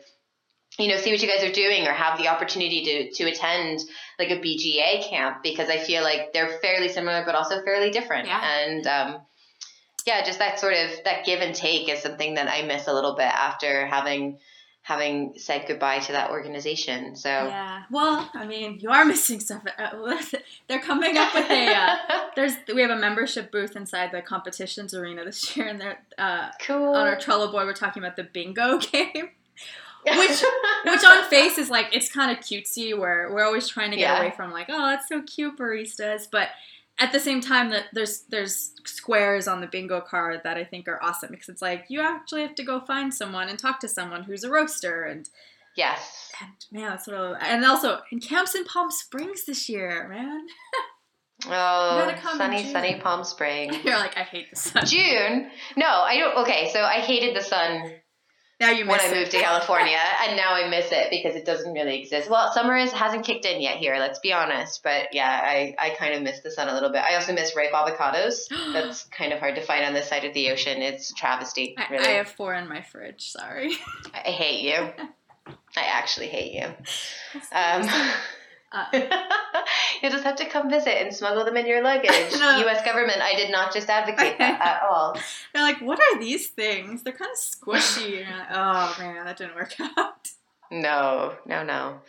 [0.79, 3.81] you know see what you guys are doing or have the opportunity to to attend
[4.19, 8.27] like a BGA camp because I feel like they're fairly similar but also fairly different.
[8.27, 8.41] Yeah.
[8.43, 9.21] And um
[10.07, 12.93] yeah, just that sort of that give and take is something that I miss a
[12.93, 14.39] little bit after having
[14.85, 17.15] having said goodbye to that organization.
[17.15, 19.63] So yeah, well, I mean, you are missing stuff.
[19.79, 20.21] Uh,
[20.69, 21.97] they're coming up with a uh,
[22.37, 26.51] there's we have a membership booth inside the competitions arena this year, and they're uh,
[26.61, 27.67] cool on our Trello board.
[27.67, 29.31] We're talking about the bingo game.
[30.05, 30.43] which
[30.85, 34.03] which on face is like it's kind of cutesy where we're always trying to get
[34.03, 34.19] Yeah.
[34.21, 36.49] away from like oh it's so cute baristas but
[36.99, 40.89] at the same time that there's there's squares on the bingo card that I think
[40.89, 43.89] are awesome because it's like you actually have to go find someone and talk to
[43.89, 45.29] someone who's a roaster and
[45.77, 46.31] yes.
[46.41, 50.47] and man that's sort of and also in camps in Palm Springs this year man
[51.47, 52.73] Oh, gotta come in sunny, June.
[52.73, 53.77] sunny Palm Springs.
[53.85, 55.51] you're like I hate the sun June?
[55.77, 56.37] No, I don't.
[56.39, 57.95] Okay, so I hated the sun
[58.63, 59.15] now you when I it.
[59.15, 62.31] moved to California, and now I miss it because it doesn't really exist.
[62.31, 63.97] Well, summer is, hasn't kicked in yet here.
[63.99, 67.03] Let's be honest, but yeah, I, I kind of miss the sun a little bit.
[67.03, 68.49] I also miss ripe avocados.
[68.73, 70.81] That's kind of hard to find on this side of the ocean.
[70.81, 71.75] It's a travesty.
[71.77, 73.73] I, I have four in my fridge sorry
[74.15, 74.75] I hate you.
[75.77, 76.67] I actually hate you.
[77.53, 77.89] Um,
[78.73, 78.87] uh,
[80.03, 82.11] you just have to come visit and smuggle them in your luggage.
[82.33, 82.85] U.S.
[82.85, 85.17] government, I did not just advocate that at all.
[85.55, 87.03] They're like, what are these things?
[87.03, 88.25] They're kind of squishy.
[88.25, 90.31] Like, oh man, that didn't work out.
[90.71, 92.01] No, no, no.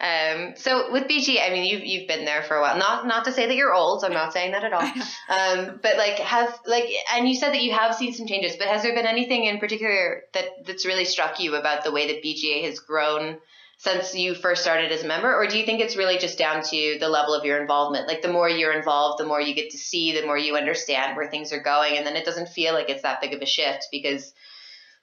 [0.00, 2.76] Um, so with BG, I mean, you've you've been there for a while.
[2.76, 4.04] Not not to say that you're old.
[4.04, 4.82] I'm not saying that at all.
[4.82, 8.56] Um, but like, have like, and you said that you have seen some changes.
[8.56, 12.08] But has there been anything in particular that that's really struck you about the way
[12.08, 13.38] that BGA has grown
[13.78, 16.62] since you first started as a member, or do you think it's really just down
[16.64, 18.08] to the level of your involvement?
[18.08, 21.16] Like, the more you're involved, the more you get to see, the more you understand
[21.16, 23.46] where things are going, and then it doesn't feel like it's that big of a
[23.46, 24.34] shift because,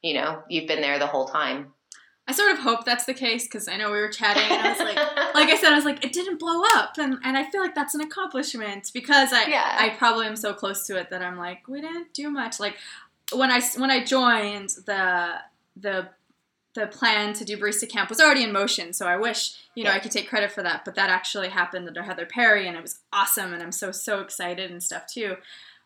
[0.01, 1.71] you know, you've been there the whole time.
[2.27, 4.69] I sort of hope that's the case because I know we were chatting and I
[4.71, 4.95] was like,
[5.35, 7.75] like I said, I was like, it didn't blow up, and and I feel like
[7.75, 9.77] that's an accomplishment because I Yeah.
[9.79, 12.59] I probably am so close to it that I'm like, we didn't do much.
[12.59, 12.75] Like
[13.31, 15.35] when I when I joined the
[15.77, 16.09] the
[16.75, 19.89] the plan to do barista camp was already in motion, so I wish you know
[19.89, 19.95] Yeah.
[19.95, 20.85] I could take credit for that.
[20.85, 24.19] But that actually happened under Heather Perry, and it was awesome, and I'm so so
[24.19, 25.37] excited and stuff too.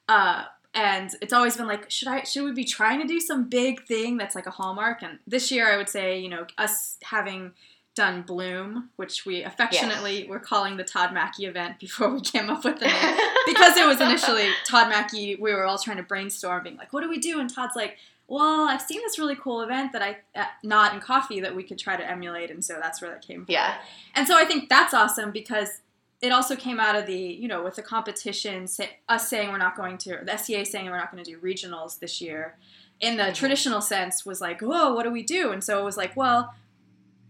[0.08, 3.50] Uh, and it's always been like, should I should we be trying to do some
[3.50, 5.02] big thing that's like a hallmark?
[5.02, 7.54] And this year, I would say, you know, us having
[7.96, 12.64] done Bloom, which we affectionately were calling the Todd Mackey event before we came up
[12.64, 15.36] with the name because it was initially Todd Mackey.
[15.36, 17.98] We were all trying to brainstorm, being like, "What do we do?" And Todd's like,
[18.30, 21.64] "Well, I've seen this really cool event that I uh, not in coffee that we
[21.64, 23.52] could try to emulate," and so that's where that came from.
[23.54, 23.76] yeah.
[24.16, 25.82] And so I think that's awesome because
[26.22, 29.58] it also came out of the you know with the competition, say, us saying we're
[29.58, 32.56] not going to, the SCA saying we're not going to do regionals this year.
[33.02, 33.34] In the Mhm.
[33.36, 35.52] traditional sense, was like, whoa, what do we do?
[35.54, 36.54] And so it was like, well,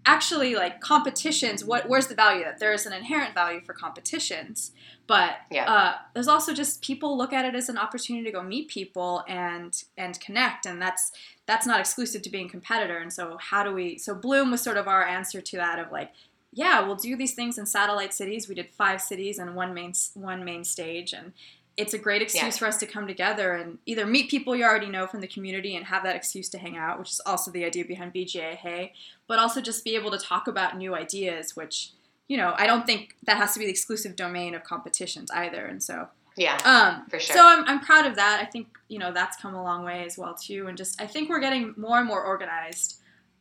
[0.09, 4.71] actually like competitions what where's the value that there is an inherent value for competitions
[5.05, 5.71] but Yeah.
[5.73, 9.23] uh, there's also just people look at it as an opportunity to go meet people
[9.27, 11.11] and and connect and that's
[11.45, 14.77] that's not exclusive to being competitor and so how do we so bloom was sort
[14.77, 16.11] of our answer to that of like
[16.53, 19.93] yeah we'll do these things in satellite cities we did five cities and one main
[20.15, 21.33] one main stage and
[21.81, 22.59] it's a great excuse Yeah.
[22.59, 25.75] for us to come together and either meet people you already know from the community
[25.77, 28.93] and have that excuse to hang out which is also the idea behind bga hey
[29.27, 31.91] but also just be able to talk about new ideas which
[32.27, 35.65] you know i don't think that has to be the exclusive domain of competitions either
[35.65, 36.57] and so Yeah.
[36.73, 37.35] um, For sure.
[37.35, 38.35] So I'm, I'm proud of that.
[38.41, 41.07] I think you know that's come a long way as well too, and just I
[41.13, 42.89] think we're getting more and more organized,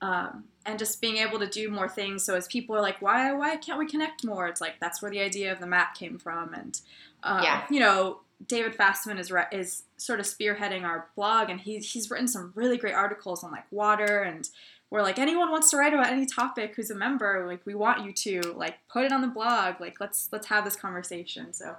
[0.00, 2.24] um, and just being able to do more things.
[2.26, 4.44] So as people are like, why why can't we connect more?
[4.50, 6.80] It's like that's where the idea of the map came from, and
[7.22, 7.64] um, Yeah.
[7.70, 12.10] you know David Fastman is re- is sort of spearheading our blog, and he's he's
[12.10, 14.48] written some really great articles on like water and.
[14.90, 18.06] We're like anyone wants to write about any topic who's a member, like we want
[18.06, 21.52] you to like put it on the blog, like let's let's have this conversation.
[21.52, 21.76] So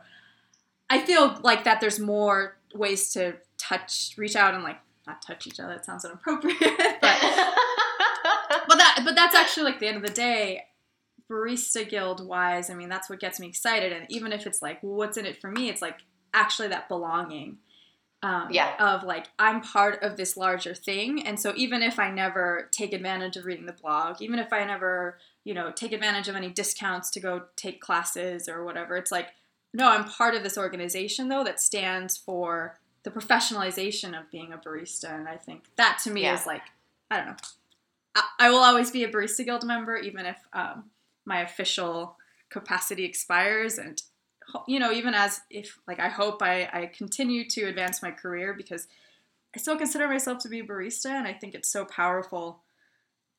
[0.90, 5.48] I feel like that there's more ways to touch, reach out, and like not touch
[5.48, 5.74] each other.
[5.74, 7.02] That sounds inappropriate, but
[8.68, 10.66] but that but that's actually like the end of the day.
[11.30, 14.82] Barista Guild wise, I mean that's what gets me excited, and even if it's like,
[14.82, 15.70] well, what's in it for me?
[15.70, 16.00] It's like
[16.34, 17.58] actually that belonging.
[18.22, 18.76] Um, Yeah.
[18.80, 22.92] Of like I'm part of this larger thing, and so even if I never take
[22.92, 26.50] advantage of reading the blog, even if I never you know take advantage of any
[26.50, 29.30] discounts to go take classes or whatever, it's like
[29.74, 34.58] no, I'm part of this organization though that stands for the professionalization of being a
[34.58, 36.36] barista, and I think that to me Yeah.
[36.36, 36.64] is like
[37.10, 37.36] I don't know.
[38.16, 40.90] I, I will always be a barista guild member, even if um,
[41.26, 42.18] my official
[42.50, 44.02] capacity expires, and
[44.68, 48.54] you know, even as if like I hope I, I continue to advance my career
[48.54, 48.88] because
[49.56, 52.62] I still consider myself to be a barista, and I think it's so powerful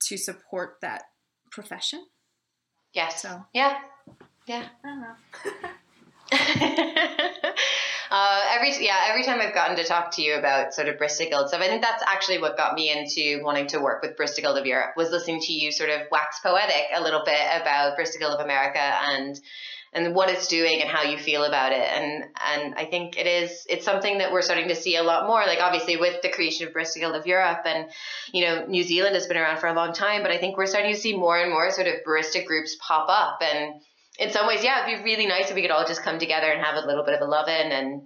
[0.09, 1.05] to support that
[1.51, 2.07] profession.
[2.93, 3.23] yes.
[3.23, 3.45] So.
[3.53, 3.79] Yeah.
[4.47, 4.67] Yeah.
[4.85, 5.15] I don't know.
[8.11, 11.29] Uh, every yeah, every time I've gotten to talk to you about sort of Barista
[11.29, 14.41] Guild stuff, I think that's actually what got me into wanting to work with Barista
[14.41, 17.97] Guild of Europe was listening to you sort of wax poetic a little bit about
[17.97, 19.41] Barista Guild of America and
[19.93, 21.83] and what it's doing and how you feel about it.
[21.83, 22.25] And
[22.55, 25.41] and I think it is it's something that we're starting to see a lot more.
[25.41, 27.89] Like obviously with the creation of Barista Guild of Europe and
[28.33, 30.67] you know New Zealand has been around for a long time, but I think we're
[30.67, 33.41] starting to see more and more sort of barista groups pop up.
[33.43, 33.81] And
[34.19, 36.51] in some ways, yeah, it'd be really nice if we could all just come together
[36.51, 38.03] and have a little bit of a love in and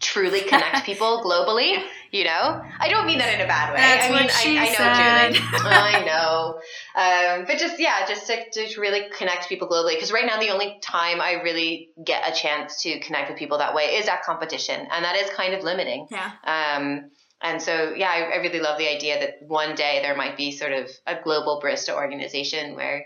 [0.00, 1.82] truly connect people globally.
[2.10, 3.80] You know, I don't mean that in a bad way.
[3.80, 5.58] That's I mean, I, I know, said.
[5.58, 5.74] Julie.
[5.74, 6.60] I know.
[6.94, 9.94] Um, but just yeah, just to, to really connect people globally.
[9.94, 13.58] Because right now, the only time I really get a chance to connect with people
[13.58, 16.06] that way is at competition, and that is kind of limiting.
[16.10, 16.30] Yeah.
[16.44, 17.10] Um,
[17.42, 20.52] and so, yeah, I, I really love the idea that one day there might be
[20.52, 23.04] sort of a global barista organization where,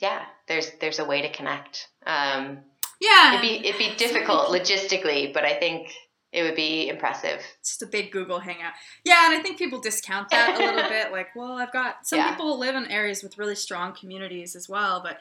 [0.00, 1.88] yeah, there's there's a way to connect.
[2.06, 2.60] Um,
[3.00, 3.34] Yeah.
[3.34, 5.92] it'd be it'd be difficult logistically, but I think
[6.32, 7.40] it would be impressive.
[7.62, 8.72] just a big Google hangout.
[9.04, 11.10] Yeah, and I think people discount that a little bit.
[11.12, 12.30] Like, well, I've got some Yeah.
[12.30, 15.18] people live in areas with really strong communities as well, but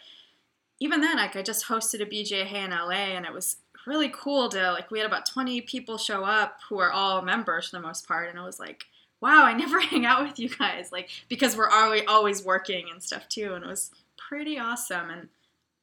[0.80, 4.50] even then, like, I just hosted a BGA in LA, and it was really cool
[4.50, 4.92] to like.
[4.92, 8.30] We had about twenty people show up who are all members for the most part,
[8.30, 8.86] and it was like,
[9.20, 13.02] wow, I never hang out with you guys, like, because we're always always working and
[13.04, 15.30] stuff too, and it was pretty awesome and.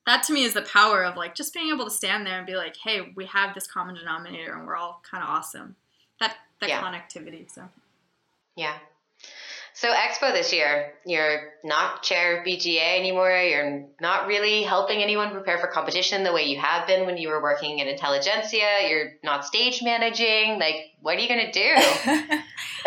[0.06, 2.46] That to me is the power of like just being able to stand there and
[2.46, 5.76] be like, "Hey, we have this common denominator, and we're all kind of awesome."
[6.20, 6.80] That that Yeah.
[6.82, 7.50] connectivity.
[7.52, 7.68] So
[8.54, 8.78] Yeah.
[9.74, 13.30] So Expo this year, you're not chair of BGA anymore.
[13.30, 17.28] You're not really helping anyone prepare for competition the way you have been when you
[17.28, 18.88] were working in Intelligentsia.
[18.88, 20.58] You're not stage managing.
[20.58, 21.74] Like, what are you gonna do?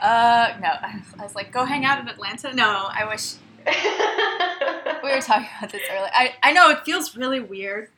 [0.00, 2.54] uh, no, I was like, go hang out in Atlanta.
[2.54, 3.34] No, I wish
[5.08, 6.10] we were talking about this earlier.
[6.12, 7.88] I, I know it feels really weird.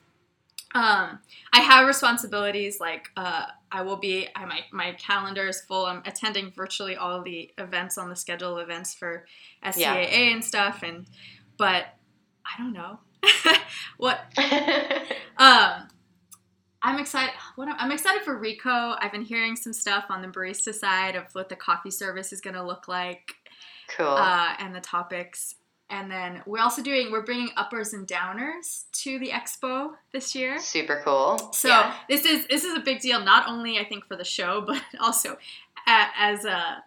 [0.75, 1.19] Um,
[1.53, 4.29] I have responsibilities like uh, I will be.
[4.37, 5.87] I my my calendar is full.
[5.87, 9.27] I'm attending virtually all the events on the schedule of events for
[9.65, 10.83] SCAA and stuff.
[10.85, 11.07] And
[11.57, 11.87] but
[12.47, 13.01] I don't know
[13.97, 14.21] what
[15.39, 15.89] um,
[16.83, 17.35] I'm excited.
[17.57, 18.95] What am- I'm excited for Re:co.
[19.01, 22.41] I've been hearing some stuff on the barista side of what the coffee service is
[22.41, 23.35] going to look like,
[23.97, 24.07] cool.
[24.07, 25.57] uh, and the topics.
[25.91, 30.59] And then we're also doing we're bringing uppers and downers to the expo this year.
[30.59, 31.53] Super cool.
[31.53, 31.95] So Yeah.
[32.09, 34.83] this is this is a big deal, not only I think for the show, but
[35.01, 35.37] also
[35.87, 36.85] as a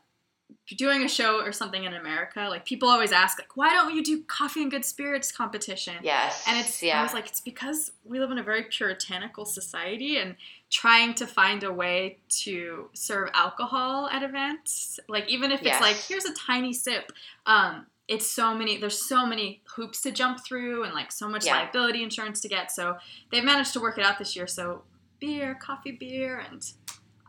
[0.77, 2.47] doing a show or something in America.
[2.49, 5.95] Like people always ask, like, why don't you do Coffee in Good Spirits competition?
[6.01, 6.43] Yes.
[6.47, 6.99] And it's yeah.
[6.99, 10.35] I was like, it's because we live in a very puritanical society and
[10.69, 14.99] trying to find a way to serve alcohol at events.
[15.07, 17.11] Like even if it's like, here's a tiny sip,
[17.45, 21.45] um, it's so many there's so many hoops to jump through and like so much
[21.45, 21.55] Yeah.
[21.55, 22.71] liability insurance to get.
[22.71, 22.97] So
[23.31, 24.45] they've managed to work it out this year.
[24.47, 24.83] So
[25.19, 26.61] beer, coffee beer, and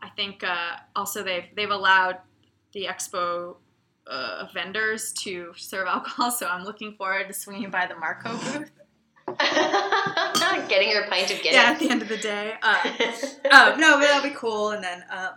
[0.02, 2.18] I think uh, also they've they've allowed
[2.72, 3.56] the expo
[4.06, 6.30] uh, vendors to serve alcohol.
[6.30, 8.70] So I'm looking forward to swinging by the Marco booth.
[9.28, 11.52] Not getting your pint of Guinness.
[11.54, 12.54] Yeah, at the end of the day.
[12.62, 12.76] Uh,
[13.52, 14.70] oh no, but that'll be cool.
[14.70, 15.30] And then um,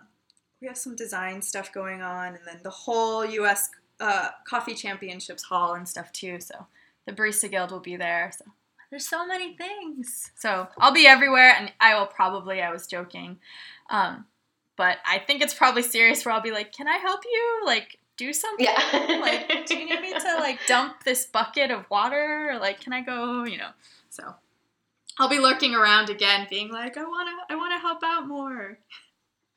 [0.61, 3.69] we have some design stuff going on, and then the whole U.S.
[3.99, 6.39] Uh, Coffee Championships hall and stuff too.
[6.39, 6.67] So
[7.05, 8.31] the Barista Guild will be there.
[8.37, 8.45] So
[8.89, 10.31] there's so many things.
[10.35, 12.61] So I'll be everywhere, and I will probably.
[12.61, 13.37] I was joking,
[13.89, 14.25] um,
[14.75, 16.25] but I think it's probably serious.
[16.25, 17.63] Where I'll be like, "Can I help you?
[17.65, 18.65] Like, do something?
[18.65, 19.19] yeah.
[19.21, 22.51] like, do you need me to like dump this bucket of water?
[22.51, 23.43] Or, like, can I go?
[23.45, 23.71] You know?"
[24.09, 24.35] So
[25.19, 28.79] I'll be lurking around again, being like, "I wanna, I wanna help out more."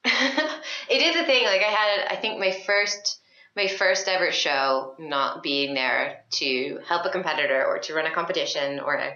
[0.05, 1.45] it is a thing.
[1.45, 3.20] Like I had, I think my first,
[3.57, 8.11] my first ever show, not being there to help a competitor or to run a
[8.13, 9.15] competition or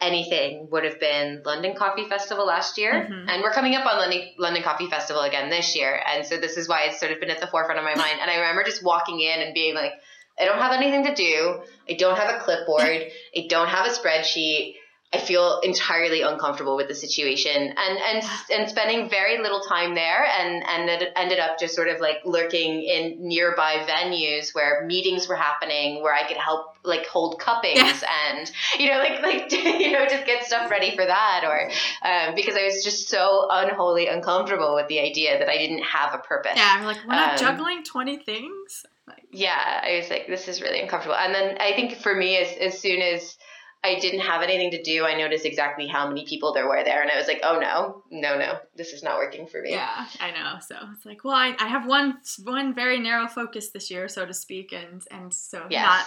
[0.00, 3.26] anything, would have been London Coffee Festival last year, Mhm.
[3.28, 6.56] and we're coming up on London London Coffee Festival again this year, and so this
[6.56, 8.18] is why it's sort of been at the forefront of my mind.
[8.20, 9.92] And I remember just walking in and being like,
[10.38, 11.62] I don't have anything to do.
[11.88, 12.80] I don't have a clipboard.
[13.36, 14.76] I don't have a spreadsheet.
[15.12, 20.24] I feel entirely uncomfortable with the situation and and and spending very little time there
[20.24, 25.28] and and it ended up just sort of like lurking in nearby venues where meetings
[25.28, 28.00] were happening where I could help like hold cuppings Yeah.
[28.36, 31.70] and you know like like you know just get stuff ready for that or
[32.08, 36.14] um, because I was just so unholy uncomfortable with the idea that I didn't have
[36.14, 36.52] a purpose.
[36.54, 38.86] Yeah, I'm like, we're not Um, juggling twenty things.
[39.08, 41.16] Like, yeah, I was like, this is really uncomfortable.
[41.16, 43.36] And then I think for me, as, as soon as
[43.82, 47.00] I didn't have anything to do, I noticed exactly how many people there were there.
[47.00, 49.70] And I was like, oh no, no, no, this is not working for me.
[49.70, 50.58] yeah, I know.
[50.60, 54.26] So it's like, well, I, I have one one very narrow focus this year, so
[54.26, 56.06] to speak, and and so not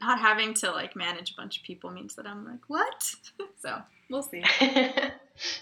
[0.00, 3.14] not having to like manage a bunch of people means that I'm like, what?
[3.62, 3.80] so
[4.10, 4.44] we'll see.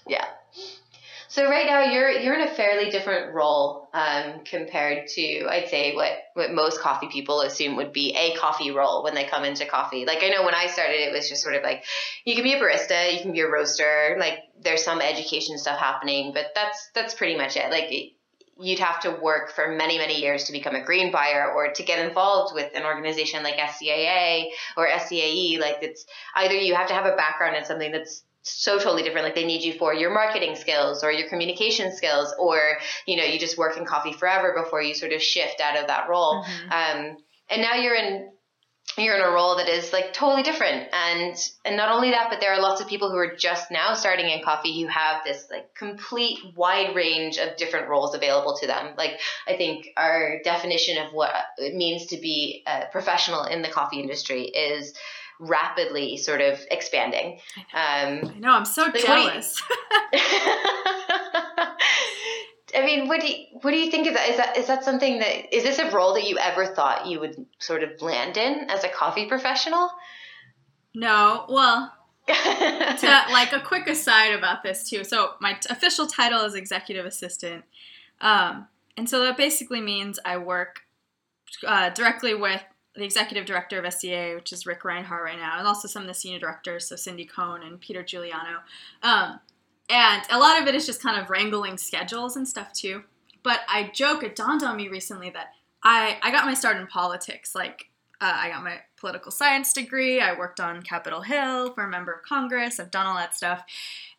[0.06, 0.26] yeah.
[1.30, 5.94] So right now you're you're in a fairly different role um, compared to I'd say
[5.94, 9.66] what what most coffee people assume would be a coffee role when they come into
[9.66, 10.06] coffee.
[10.06, 11.84] Like I know when I started, it was just sort of like
[12.24, 14.16] you can be a barista, you can be a roaster.
[14.18, 17.70] Like there's some education stuff happening, but that's that's pretty much it.
[17.70, 17.92] Like
[18.58, 21.82] you'd have to work for many many years to become a green buyer or to
[21.82, 24.46] get involved with an organization like SCAA
[24.78, 25.60] or SCAE.
[25.60, 26.06] Like it's
[26.36, 29.24] either you have to have a background in something that's so totally different.
[29.24, 33.24] Like they need you for your marketing skills or your communication skills or you know
[33.24, 36.44] you just work in coffee forever before you sort of shift out of that role.
[36.44, 36.72] Mm-hmm.
[36.72, 37.16] um,
[37.50, 38.30] and now you're in
[38.96, 40.88] you're in a role that is like totally different.
[40.92, 43.94] And and not only that but there are lots of people who are just now
[43.94, 48.66] starting in coffee who have this like complete wide range of different roles available to
[48.66, 48.94] them.
[48.96, 53.68] Like i think our definition of what it means to be a professional in the
[53.68, 54.94] coffee industry is
[55.38, 57.38] rapidly sort of expanding.
[57.72, 59.62] Um, I know, I'm so jealous.
[62.74, 64.28] I mean, what do you, what do you think of that?
[64.28, 67.20] Is that is that something that is this a role that you ever thought you
[67.20, 69.90] would sort of land in as a coffee professional?
[70.94, 71.46] No.
[71.48, 71.92] Well,
[72.28, 75.04] to like a quick aside about this too.
[75.04, 77.64] So my t- official title is executive assistant,
[78.20, 80.80] um, and so that basically means I work
[81.66, 82.62] uh, directly with
[82.94, 86.08] the executive director of SCAA, which is Ric Rhinehart right now, and also some of
[86.08, 88.60] the senior directors, so Cindy Cohn and Peter Giuliano.
[89.02, 89.40] Um,
[89.88, 93.04] and a lot of it is just kind of wrangling schedules and stuff too.
[93.42, 96.86] But I joke, it dawned on me recently that I, I got my start in
[96.86, 97.54] politics.
[97.54, 97.86] Like,
[98.20, 100.20] uh, I got my political science degree.
[100.20, 102.80] I worked on Capitol Hill for a member of Congress.
[102.80, 103.62] I've done all that stuff.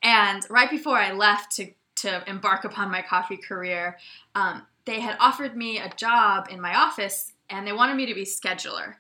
[0.02, 3.98] And right before I left to, to embark upon my coffee career,
[4.36, 8.14] um, they had offered me a job in my office and they wanted me to
[8.14, 8.96] be scheduler.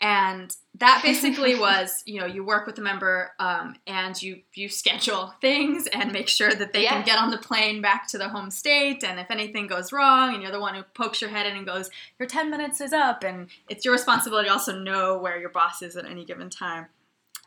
[0.00, 4.68] And that basically was, you know, you work with a member um, and you you
[4.68, 6.90] schedule things and make sure that they yeah.
[6.90, 9.04] can get on the plane back to the home state.
[9.04, 11.66] And if anything goes wrong, and you're the one who pokes your head in and
[11.66, 15.50] goes, "Your 10 minutes is up," and it's your responsibility to also know where your
[15.50, 16.86] boss is at any given time.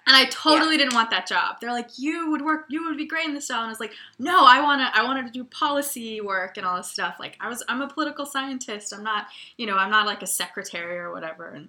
[0.08, 0.86] And I totally yeah.
[0.86, 1.58] didn't want that job.
[1.60, 3.58] They're like, you would work, you would be great in this job.
[3.58, 6.66] And I was like, no, I want to, I wanted to do policy work and
[6.66, 7.18] all this stuff.
[7.20, 8.94] Like I was, I'm a political scientist.
[8.94, 9.28] I'm not,
[9.58, 11.50] you know, I'm not like a secretary or whatever.
[11.50, 11.68] And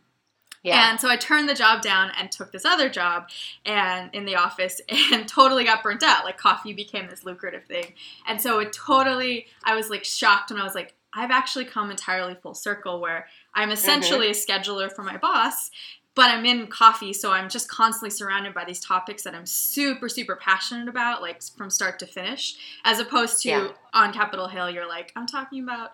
[0.63, 0.91] yeah.
[0.91, 3.29] And so I turned the job down and took this other job
[3.65, 4.81] and in the office
[5.13, 6.25] and totally got burnt out.
[6.25, 7.95] Like coffee became this lucrative thing.
[8.27, 11.91] And so it totally I was like shocked when I was like, I've actually come
[11.91, 14.53] entirely full circle where I'm essentially mm-hmm.
[14.53, 15.71] a scheduler for my boss
[16.15, 20.09] but I'm in coffee, so I'm just constantly surrounded by these topics that I'm super,
[20.09, 22.57] super passionate about, like from start to finish.
[22.85, 23.69] As opposed to yeah.
[23.93, 25.93] on Capitol Hill, you're like, I'm talking about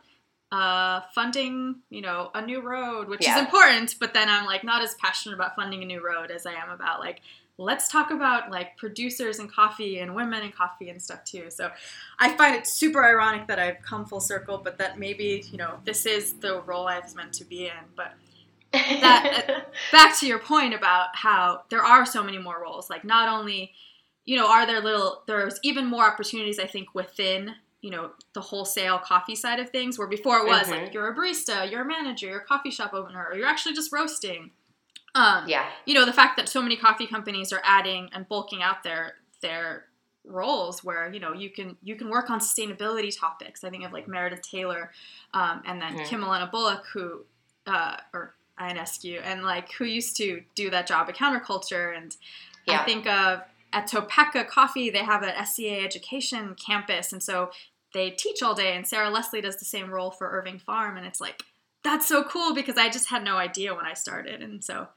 [0.50, 3.36] uh, funding, you know, a new road, which yeah.
[3.36, 6.46] is important, but then I'm like not as passionate about funding a new road as
[6.46, 7.20] I am about like
[7.58, 11.50] let's talk about like producers and coffee and women and coffee and stuff too.
[11.50, 11.70] So
[12.18, 15.78] I find it super ironic that I've come full circle, but that maybe, you know,
[15.84, 17.72] this is the role I was meant to be in.
[17.96, 18.14] But
[18.74, 19.60] that uh,
[19.92, 23.72] back to your point about how there are so many more roles like not only
[24.24, 28.40] you know are there little there's even more opportunities i think within you know the
[28.40, 30.84] wholesale coffee side of things where before it was mm-hmm.
[30.84, 33.74] like you're a barista you're a manager you're a coffee shop owner or you're actually
[33.74, 34.50] just roasting
[35.14, 38.62] um, yeah you know the fact that so many coffee companies are adding and bulking
[38.62, 39.84] out their their
[40.24, 43.92] roles where you know you can you can work on sustainability topics i think of
[43.92, 44.90] like meredith taylor
[45.34, 46.06] um, and then mm-hmm.
[46.06, 47.24] kim Elena Bullock who
[47.66, 52.16] uh, or Ionescu and like who used to do that job at Counter Culture and
[52.66, 52.80] yeah.
[52.80, 53.40] I think of
[53.72, 57.50] at Topeca Coffee they have an SCA education campus and so
[57.92, 61.06] they teach all day and Sarah Leslie does the same role for Irving Farm and
[61.06, 61.42] it's like
[61.82, 64.88] that's so cool because I just had no idea when I started and so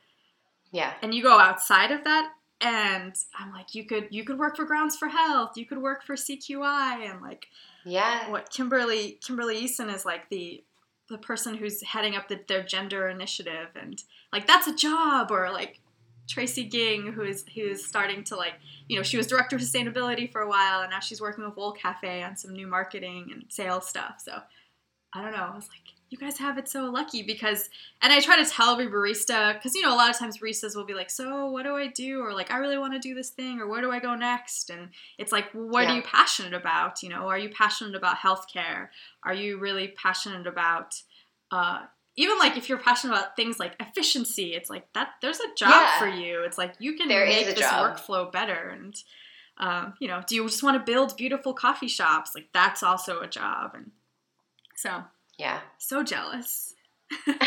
[0.71, 2.31] yeah and you go outside of that
[2.61, 6.03] and I'm like you could you could work for Grounds for Health you could work
[6.03, 7.47] for CQI and like
[7.85, 10.63] yeah what Kimberly Kimberly Easson is like the
[11.09, 14.03] the person who's heading up the, their gender initiative and
[14.33, 15.79] like that's a job or like
[16.27, 18.55] Tracy Ging who is who's starting to like
[18.87, 21.55] you know she was director of sustainability for a while and now she's working with
[21.55, 24.39] Wool Cafe on some new marketing and sales stuff so
[25.13, 27.69] I don't know I was like you guys have it so lucky because
[28.01, 30.75] and i try to tell every barista because you know a lot of times baristas
[30.75, 33.13] will be like so what do i do or like i really want to do
[33.13, 35.91] this thing or where do i go next and it's like what yeah.
[35.91, 38.87] are you passionate about you know are you passionate about healthcare
[39.23, 41.01] are you really passionate about
[41.51, 41.79] uh,
[42.17, 45.69] even like if you're passionate about things like efficiency it's like that there's a job
[45.69, 45.99] yeah.
[45.99, 47.97] for you it's like you can there make this job.
[47.97, 48.95] workflow better and
[49.59, 53.19] um, you know do you just want to build beautiful coffee shops like that's also
[53.21, 53.91] a job and
[54.75, 55.03] so
[55.37, 55.59] yeah.
[55.79, 56.73] So jealous.
[57.27, 57.37] and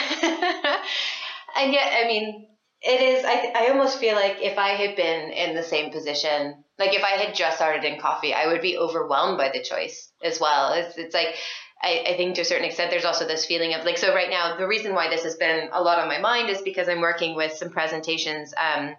[1.73, 2.49] yet, I mean,
[2.83, 6.65] it is, I, I almost feel like if I had been in the same position,
[6.79, 10.11] Like if I had just started in coffee, I would be overwhelmed by the choice
[10.25, 10.73] as well.
[10.73, 11.35] It's, it's like,
[11.83, 14.31] I, I think to a certain extent, there's also this feeling of like, so right
[14.31, 17.01] now, the reason why this has been a lot on my mind is because I'm
[17.01, 18.55] working with some presentations.
[18.57, 18.95] Um,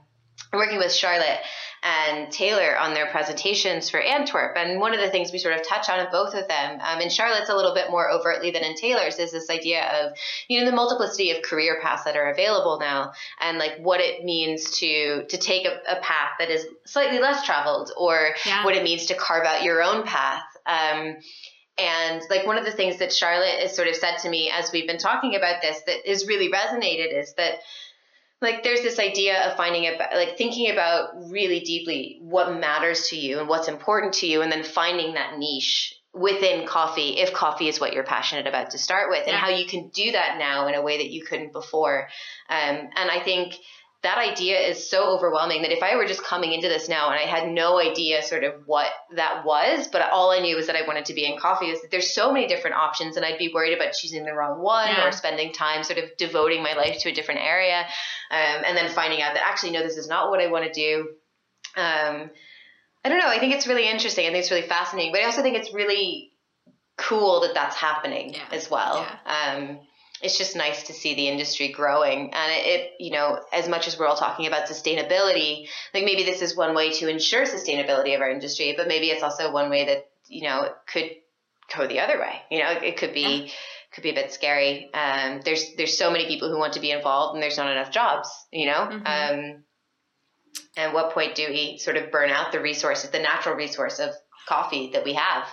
[0.54, 1.40] working with Charlotte
[1.84, 4.56] and Taylor on their presentations for Antwerp.
[4.56, 7.02] And one of the things we sort of touch on in both of them, um,
[7.02, 10.14] in Charlotte's a little bit more overtly than in Taylor's, is this idea of,
[10.48, 14.24] you know, the multiplicity of career paths that are available now and like what it
[14.24, 18.64] means to to take a, a path that is slightly less traveled or yeah.
[18.64, 20.44] what it means to carve out your own path.
[20.68, 21.16] Um,
[21.78, 24.72] and like one of the things that Charlotte has sort of said to me as
[24.72, 27.56] we've been talking about this that is really resonated is that
[28.42, 33.16] like there's this idea of finding about like thinking about really deeply what matters to
[33.16, 37.70] you and what's important to you and then finding that niche within coffee if coffee
[37.70, 40.68] is what you're passionate about to start with and how you can do that now
[40.68, 42.10] in a way that you couldn't before.
[42.50, 43.56] Um, and i think
[44.04, 47.20] that idea is so overwhelming that if I were just coming into this now and
[47.20, 50.76] I had no idea sort of what that was, but all I knew was that
[50.76, 53.38] I wanted to be in coffee, is that there's so many different options and I'd
[53.38, 55.08] be worried about choosing the wrong one yeah.
[55.08, 57.82] or spending time sort of devoting my life to a different area
[58.32, 60.74] um, and then finding out that actually, no, this is not what I want to
[60.74, 61.10] do.
[61.78, 62.32] Um,
[63.06, 63.28] I don't know.
[63.28, 64.26] I think it's really interesting.
[64.26, 66.32] I think it's really fascinating, but I also think it's really
[66.98, 68.42] cool that that's happening yeah.
[68.52, 69.06] as well.
[69.26, 69.56] Yeah.
[69.56, 69.80] Um,
[70.22, 72.34] it's just nice to see the industry growing.
[72.34, 76.24] And it, it, you know as much as we're all talking about sustainability like maybe
[76.24, 79.70] this is one way to ensure sustainability of our industry but maybe it's also one
[79.70, 81.10] way that you know it could
[81.76, 82.42] go the other way.
[82.50, 83.52] You know it could be yeah.
[83.94, 84.90] could be a bit scary.
[84.94, 87.92] Um, there's there's so many people who want to be involved and there's not enough
[87.92, 88.90] jobs you know?
[88.92, 89.06] Mm-hmm.
[89.06, 89.64] um,
[90.76, 94.12] and what point do we sort of burn out the resources the natural resource of
[94.48, 95.48] coffee that we have?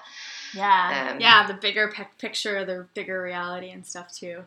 [0.54, 1.10] Yeah.
[1.12, 4.44] Um, yeah the bigger pe- picture the bigger reality and stuff too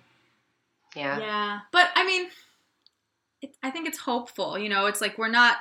[0.95, 1.19] yeah.
[1.19, 1.59] Yeah.
[1.71, 2.29] But I mean,
[3.41, 4.57] it, I think it's hopeful.
[4.57, 5.57] You know, it's like we're not,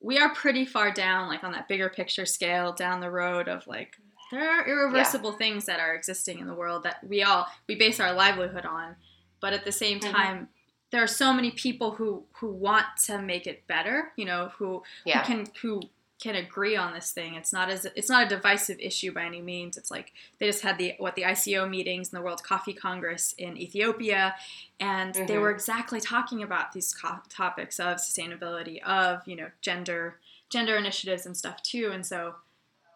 [0.00, 3.66] we are pretty far down, like on that bigger picture scale down the road of
[3.66, 3.96] like,
[4.30, 5.38] there are irreversible yeah.
[5.38, 8.96] things that are existing in the world that we all, we base our livelihood on.
[9.40, 10.12] But at the same mm-hmm.
[10.12, 10.44] time, mm-hmm.
[10.92, 14.82] there are so many people who, who want to make it better, you know, who,
[15.04, 15.20] yeah.
[15.20, 15.82] who can, who
[16.20, 17.34] can agree on this thing.
[17.34, 19.76] It's not as it's not a divisive issue by any means.
[19.76, 23.34] It's like they just had the what the ICO meetings and the World Coffee Congress
[23.38, 24.34] in Ethiopia,
[24.78, 25.26] and mm-hmm.
[25.26, 30.18] they were exactly talking about these co- topics of sustainability, of you know gender
[30.50, 31.90] gender initiatives and stuff too.
[31.92, 32.34] And so,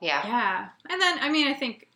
[0.03, 0.69] yeah, yeah.
[0.91, 1.89] And then I mean, I think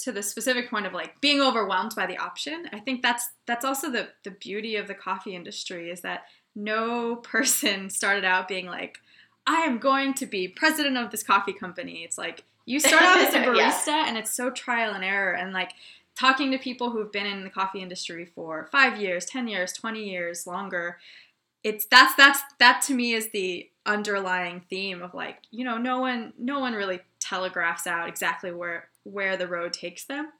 [0.00, 3.64] to the specific point of like being overwhelmed by the option, I think that's that's
[3.64, 8.66] also the the beauty of the coffee industry is that no person started out being
[8.66, 8.98] like
[9.46, 12.04] I am going to be president of this coffee company.
[12.04, 14.08] It's like you start out as a barista yeah.
[14.08, 15.72] and it's so trial and error and like
[16.18, 20.08] talking to people who've been in the coffee industry for 5 years, 10 years, 20
[20.08, 20.98] years, longer.
[21.62, 26.00] It's that's that's that to me is the underlying theme of like, you know, no
[26.00, 30.30] one no one really telegraphs out exactly where where the road takes them.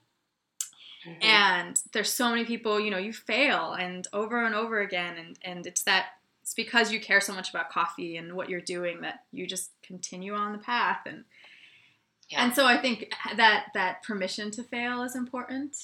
[1.07, 1.23] Mm-hmm.
[1.23, 5.37] And there's so many people, you know, you fail and over and over again and
[5.43, 6.13] and it's that
[6.51, 9.71] it's because you care so much about coffee and what you're doing that you just
[9.81, 11.23] continue on the path and
[12.29, 12.43] yeah.
[12.43, 15.77] and so I think that that permission to fail is important.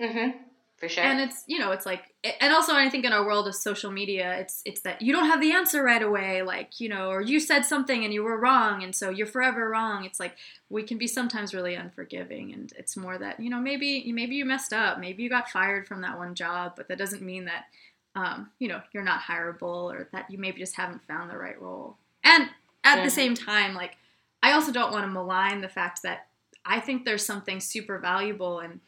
[0.00, 0.38] Mm-hmm.
[0.78, 1.04] For sure.
[1.04, 3.90] And it's you know it's like and also I think in our world of social
[3.90, 7.20] media it's it's that you don't have the answer right away like you know or
[7.20, 10.06] you said something and you were wrong and so you're forever wrong.
[10.06, 10.36] It's like
[10.70, 14.46] we can be sometimes really unforgiving and it's more that you know maybe maybe you
[14.46, 17.66] messed up maybe you got fired from that one job but that doesn't mean that
[18.14, 21.60] um, you know, you're not hireable or that you maybe just haven't found the right
[21.60, 21.96] role.
[22.24, 22.48] And
[22.84, 23.04] at mm-hmm.
[23.04, 23.96] the same time, like,
[24.42, 26.26] I also don't want to malign the fact that
[26.64, 28.80] I think there's something super valuable in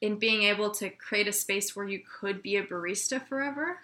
[0.00, 3.80] in being able to create a space where you could be a barista forever.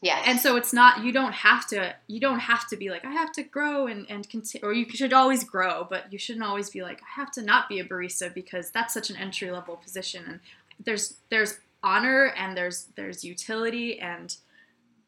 [0.00, 0.24] Yes.
[0.26, 3.12] And so it's not you don't have to you don't have to be like I
[3.12, 6.70] have to grow and and continue or you should always grow, but you shouldn't always
[6.70, 9.76] be like I have to not be a barista because that's such an entry level
[9.76, 10.40] position and
[10.82, 14.36] there's there's honor and there's there's utility and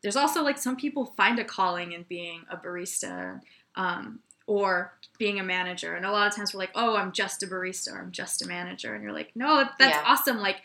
[0.03, 3.41] there's also like some people find a calling in being a barista
[3.77, 5.95] um, or being a manager.
[5.95, 8.43] And a lot of times we're like oh i'm just a barista or i'm just
[8.43, 8.95] a manager.
[8.95, 10.03] And you're like no that's yeah.
[10.05, 10.39] awesome.
[10.39, 10.62] Like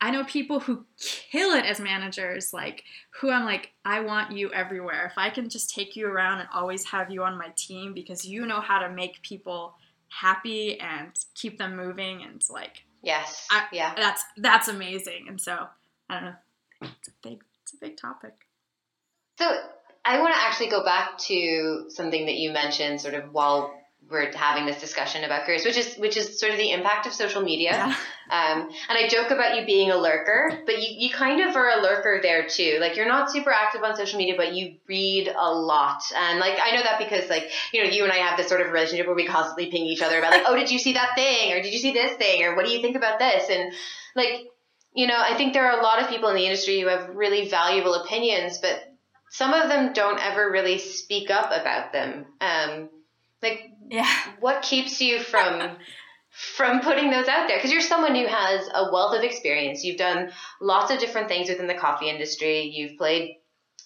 [0.00, 2.84] i know people who kill it as managers like
[3.20, 5.06] who i'm like i want you everywhere.
[5.06, 8.24] If i can just take you around and always have you on my team because
[8.24, 9.74] you know how to make people
[10.08, 13.46] happy and keep them moving and like Yes.
[13.50, 13.94] I, yeah.
[13.96, 15.26] That's that's amazing.
[15.28, 15.66] And so
[16.08, 16.88] I don't know.
[16.98, 18.34] It's a big it's a big topic.
[19.38, 19.50] So
[20.04, 23.72] I want to actually go back to something that you mentioned sort of while
[24.10, 27.12] we're having this discussion about careers, which is which is sort of the impact of
[27.12, 27.70] social media.
[27.70, 27.94] Yeah.
[28.30, 31.68] Um, and I joke about you being a lurker, but you, you kind of are
[31.68, 32.78] a lurker there too.
[32.80, 36.00] Like you're not super active on social media, but you read a lot.
[36.16, 38.60] And like I know that because like you know you and I have this sort
[38.60, 41.14] of relationship where we constantly ping each other about like oh did you see that
[41.14, 43.72] thing or did you see this thing or what do you think about this and
[44.14, 44.46] like
[44.94, 47.10] you know I think there are a lot of people in the industry who have
[47.14, 48.80] really valuable opinions, but
[49.30, 52.26] some of them don't ever really speak up about them.
[52.40, 52.90] Um,
[53.42, 54.08] like Yeah.
[54.40, 55.76] what keeps you from
[56.30, 57.58] from putting those out there?
[57.58, 59.82] Because you're someone who has a wealth of experience.
[59.84, 60.30] You've done
[60.60, 62.62] lots of different things within the coffee industry.
[62.62, 63.36] You've played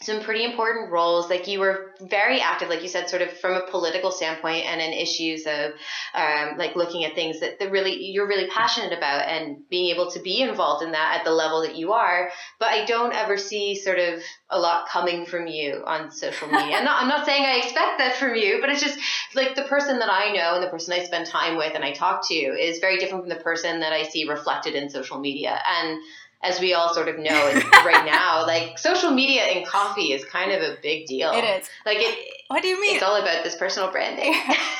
[0.05, 1.31] some pretty important roles.
[1.31, 4.81] Like you were very active like you said sort of from a political standpoint and
[4.81, 5.73] in issues of
[6.15, 10.21] um, like looking at things that, really you're really passionate about and being able to
[10.21, 12.31] be involved in that at the level that you are.
[12.59, 16.77] But i don't ever see sort of a lot coming from you on social media.
[16.77, 18.99] I'm, not, I'm not saying i expect that from you but it's just
[19.35, 21.93] like the person that i know and the person i spend time with and i
[21.93, 25.59] talk to is very different from the person that i see reflected in social media.
[25.81, 25.99] And
[26.45, 27.53] as we all sort of know
[27.85, 31.33] right now, like social media and coffee is kind of a big deal.
[31.33, 31.69] It is.
[31.87, 32.35] Like it.
[32.49, 32.97] What do you mean?
[32.97, 34.35] It's all about this personal branding.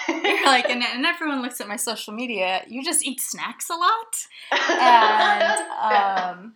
[0.09, 2.62] You're like, and, and everyone looks at my social media.
[2.69, 6.55] You just eat snacks a lot, and um,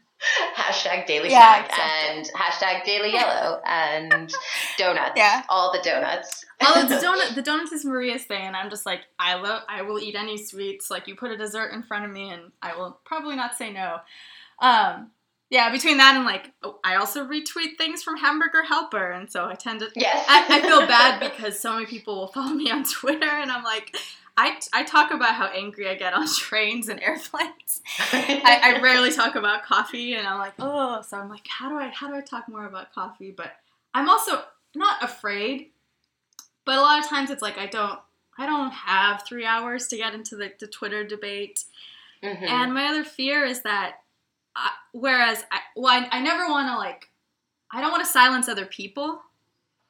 [0.56, 4.32] hashtag daily Yeah, snack and hashtag daily yellow and
[4.76, 5.12] donuts.
[5.16, 5.42] Yeah.
[5.48, 6.44] all the donuts.
[6.60, 9.82] oh, the donut, the donuts is Maria's thing, and I'm just like, I love, I
[9.82, 10.90] will eat any sweets.
[10.90, 13.72] Like you put a dessert in front of me, and I will probably not say
[13.72, 13.98] no.
[14.60, 15.10] Um,
[15.50, 19.48] yeah, between that and like, oh, I also retweet things from Hamburger Helper, and so
[19.48, 19.88] I tend to.
[19.96, 20.24] Yes.
[20.28, 23.64] I, I feel bad because so many people will follow me on Twitter, and I'm
[23.64, 23.96] like,
[24.36, 27.80] I, I talk about how angry I get on trains and airplanes.
[28.12, 31.76] I, I rarely talk about coffee, and I'm like, oh, so I'm like, how do
[31.78, 33.30] I how do I talk more about coffee?
[33.30, 33.52] But
[33.94, 34.42] I'm also
[34.74, 35.70] not afraid,
[36.66, 37.98] but a lot of times it's like I don't
[38.36, 41.64] I don't have three hours to get into the, the Twitter debate,
[42.22, 42.42] Mhm.
[42.48, 44.00] and my other fear is that,
[44.58, 47.08] I, whereas I well I, I never want to like
[47.72, 49.20] I don't want to silence other people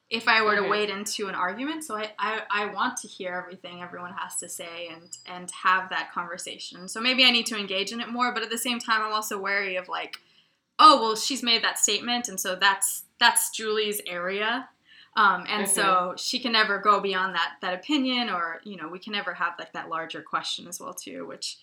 [0.09, 1.83] if I were to wade into an argument.
[1.83, 5.89] So I, I, I want to hear everything everyone has to say and and have
[5.89, 6.87] that conversation.
[6.87, 9.13] So maybe I need to engage in it more, but at the same time I'm
[9.13, 10.17] also wary of like,
[10.77, 14.69] oh well she's made that statement and so that's that's Julie's area.
[15.15, 18.99] Um, and so she can never go beyond that that opinion or you know we
[18.99, 21.57] can never have like that larger question as well too which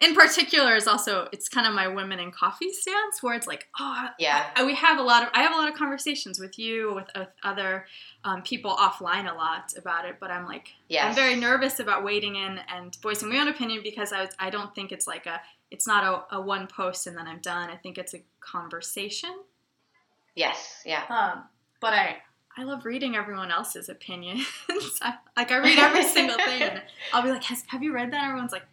[0.00, 3.68] in particular is also it's kind of my women in coffee stance where it's like
[3.78, 4.46] oh Yeah.
[4.56, 7.08] I, we have a lot of I have a lot of conversations with you with,
[7.16, 7.86] with other
[8.24, 11.04] um, people offline a lot about it but I'm like Yes.
[11.04, 14.50] I'm very nervous about wading in and voicing my own opinion because I, was, I
[14.50, 15.40] don't think it's like a
[15.70, 19.34] it's not a, a one post and then I'm done I think it's a conversation
[20.34, 20.82] Yes.
[20.86, 21.02] Yeah.
[21.08, 21.44] um,
[21.80, 22.16] but I
[22.56, 24.46] I love reading everyone else's opinions
[25.02, 26.82] I, like I read every single thing and
[27.12, 28.64] I'll be like Has, have you read that everyone's like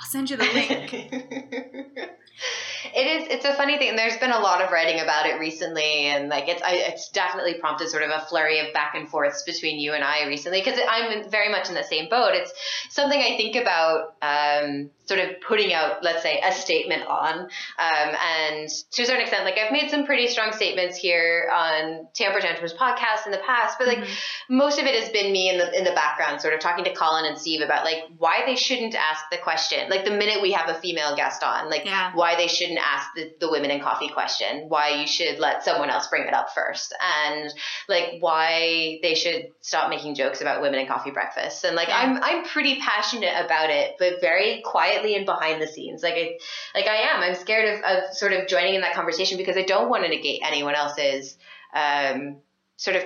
[0.00, 2.10] I'll send you the link
[2.94, 6.06] it is it's a funny thing there's been a lot of writing about it recently
[6.06, 9.42] and like it's I, it's definitely prompted sort of a flurry of back and forths
[9.44, 12.52] between you and i recently because i'm very much in the same boat it's
[12.90, 17.48] something i think about um, sort of putting out let's say a statement on um,
[17.78, 22.40] and to a certain extent like i've made some pretty strong statements here on tamper
[22.40, 24.08] tantrums podcast in the past but like Mhm.
[24.50, 26.92] most of it has been me in the in the background, sort of talking to
[26.94, 29.88] Colin and Steve about like why they shouldn't ask the question.
[29.90, 32.12] Like the minute we have a female guest on, like Yeah.
[32.14, 35.90] why they shouldn't ask the, the women in coffee question, why you should let someone
[35.90, 36.94] else bring it up first,
[37.24, 37.50] and
[37.88, 41.64] like why they should stop making jokes about women in coffee breakfast.
[41.64, 41.98] And like Yeah.
[41.98, 46.02] I'm I'm pretty passionate about it, but very quietly and behind the scenes.
[46.02, 46.38] Like I
[46.74, 47.22] like I am.
[47.22, 50.08] I'm scared of, of sort of joining in that conversation because I don't want to
[50.08, 51.36] negate anyone else's
[51.74, 52.38] um,
[52.76, 53.02] sort of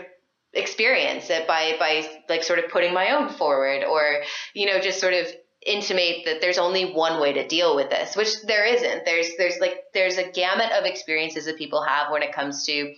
[0.55, 5.01] experience it by by like sort of putting my own forward or you know just
[5.01, 5.27] sort of
[5.65, 9.05] intimate that there's only one way to deal with this which there isn't.
[9.05, 12.95] There's there's like there's a gamut of experiences that people have when it comes to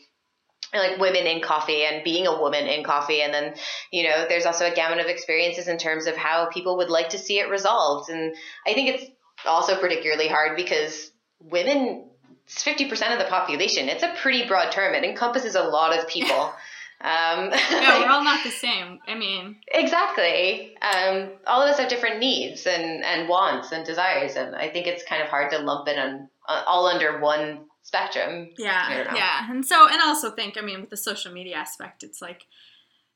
[0.72, 3.20] like women in coffee and being a woman in coffee.
[3.20, 3.54] And then
[3.90, 7.10] you know there's also a gamut of experiences in terms of how people would like
[7.10, 8.10] to see it resolved.
[8.10, 8.34] And
[8.66, 9.10] i think it's
[9.46, 11.10] also particularly hard because
[11.40, 12.08] women
[12.46, 14.94] it's 50% of the population it's a pretty broad term.
[14.94, 16.52] It encompasses a lot of people
[17.04, 20.76] um, yeah we're all not the same I mean Exactly.
[20.80, 24.86] Um, all of us have different needs and, and wants and desires, and I think
[24.86, 28.50] it's kind of hard to lump it on uh, all under one spectrum.
[28.56, 29.50] Yeah, yeah.
[29.50, 32.46] And so, and also think, I mean, with the social media aspect, it's like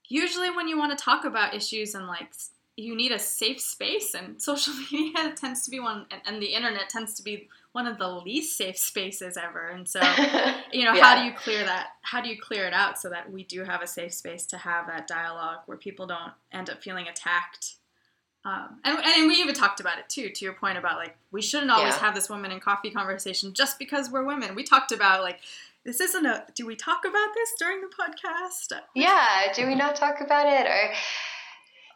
[0.08, 2.32] usually when you want to talk about issues and like
[2.76, 6.54] you need a safe space and social media tends to be one and, and, the
[6.54, 10.00] internet tends to be one of the least safe spaces ever and so
[10.72, 11.02] you know yeah.
[11.02, 13.64] how do you clear that how do you clear it out so that we do
[13.64, 17.76] have a safe space to have that dialogue where people don't end up feeling attacked
[18.44, 21.42] um, and, and we even talked about it too to your point about like we
[21.42, 22.00] shouldn't always yeah.
[22.00, 25.40] have this woman in coffee conversation just because we're women we talked about like
[25.84, 29.96] this isn't a do we talk about this during the podcast yeah do we not
[29.96, 30.92] talk about it or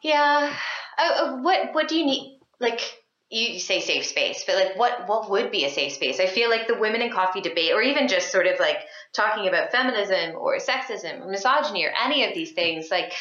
[0.03, 0.53] yeah.
[0.99, 2.41] Uh, uh, what What do you need?
[2.61, 3.02] Like
[3.33, 6.21] you say safe space, but like what what would be a safe space?
[6.21, 8.79] I feel like the women in coffee debate, or even just sort of like
[9.13, 13.13] talking about feminism or sexism or misogyny or any of these things, like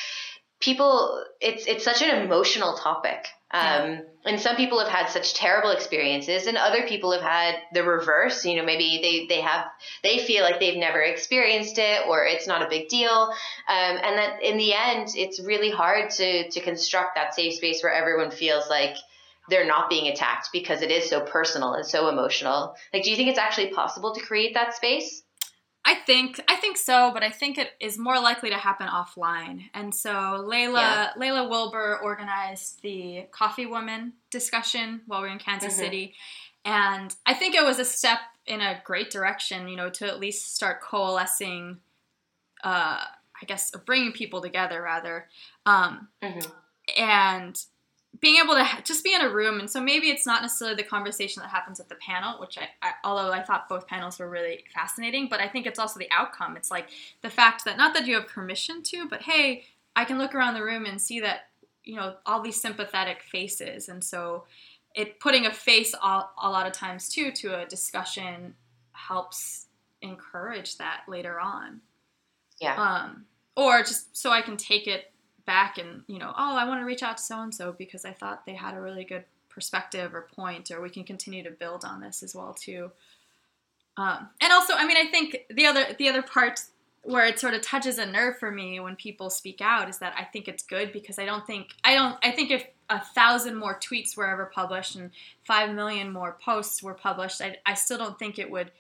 [0.60, 3.28] people, it's it's such an emotional topic.
[3.54, 7.84] Um, and some people have had such terrible experiences and other people have had the
[7.84, 9.66] reverse you know maybe they, they have
[10.04, 13.28] they feel like they've never experienced it or it's not a big deal
[13.68, 17.84] um, and that in the end it's really hard to to construct that safe space
[17.84, 18.96] where everyone feels like
[19.52, 23.16] they're not being attacked because it is so personal and so emotional like do you
[23.16, 25.22] think it's actually possible to create that space
[25.84, 29.64] I think I think so, but I think it is more likely to happen offline.
[29.74, 31.10] And so Layla yeah.
[31.18, 35.82] Layla Wilbur organized the Coffee Woman discussion while we were in Kansas mm-hmm.
[35.82, 36.14] City,
[36.64, 39.68] and I think it was a step in a great direction.
[39.68, 41.78] You know, to at least start coalescing.
[42.64, 43.04] Uh,
[43.42, 45.28] I guess bringing people together rather,
[45.66, 46.48] um, mm-hmm.
[46.96, 47.60] and
[48.20, 50.84] being able to just be in a room and so maybe it's not necessarily the
[50.84, 54.30] conversation that happens at the panel which I, I, although i thought both panels were
[54.30, 56.58] really fascinating but i think it's also the outcome.
[56.58, 56.90] It's like
[57.22, 59.64] the fact that not that you have permission to but hey
[59.96, 61.50] i can look around the room and see that
[61.84, 64.46] you know all these sympathetic faces and so
[64.94, 68.54] it putting a face all, a lot of times too to a discussion
[68.92, 69.68] helps
[70.02, 71.80] encourage that later on.
[72.60, 72.76] Yeah.
[72.76, 75.11] Um or just so i can take it
[75.46, 78.06] back and you know oh i want to reach out to so and so because
[78.06, 81.52] i thought they had a really good perspective or point or we can continue to
[81.52, 82.90] build on this as well too.
[83.98, 86.62] Um, and also i mean i think the other the other part
[87.04, 90.14] where it sort of touches a nerve for me when people speak out is that
[90.18, 93.58] i think it's good because i don't think i don't i think if a thousand
[93.58, 95.12] more tweets were ever published and
[95.44, 98.72] five million more posts were published i, I still don't think it would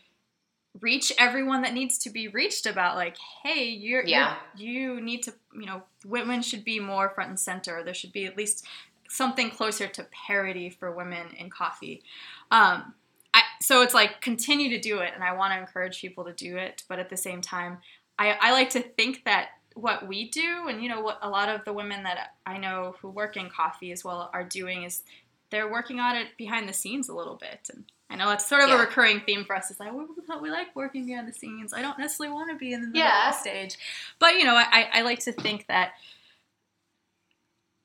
[0.80, 4.38] reach everyone that needs to be reached about like hey you're yeah.
[4.56, 7.84] you you need to you know women should be more front and center.
[7.84, 8.66] There should be at least
[9.10, 12.04] something closer to parity for women in coffee.
[12.52, 12.94] Um
[13.34, 16.34] I, so it's like continue to do it and i want to encourage people to
[16.34, 17.78] do it but at the same time
[18.20, 21.48] I, I like to think that what we do and you know what a lot
[21.48, 25.04] of the women that i know who work in coffee as well are doing is
[25.50, 28.62] they're working on it behind the scenes a little bit and I know it's sort
[28.62, 28.76] of yeah.
[28.76, 29.72] a recurring theme for us.
[29.72, 30.04] Is like we,
[30.42, 31.74] we like working behind the scenes.
[31.74, 33.30] I don't necessarily want to be in the middle yeah.
[33.30, 33.78] of the stage,
[34.20, 35.94] but you know, I, I like to think that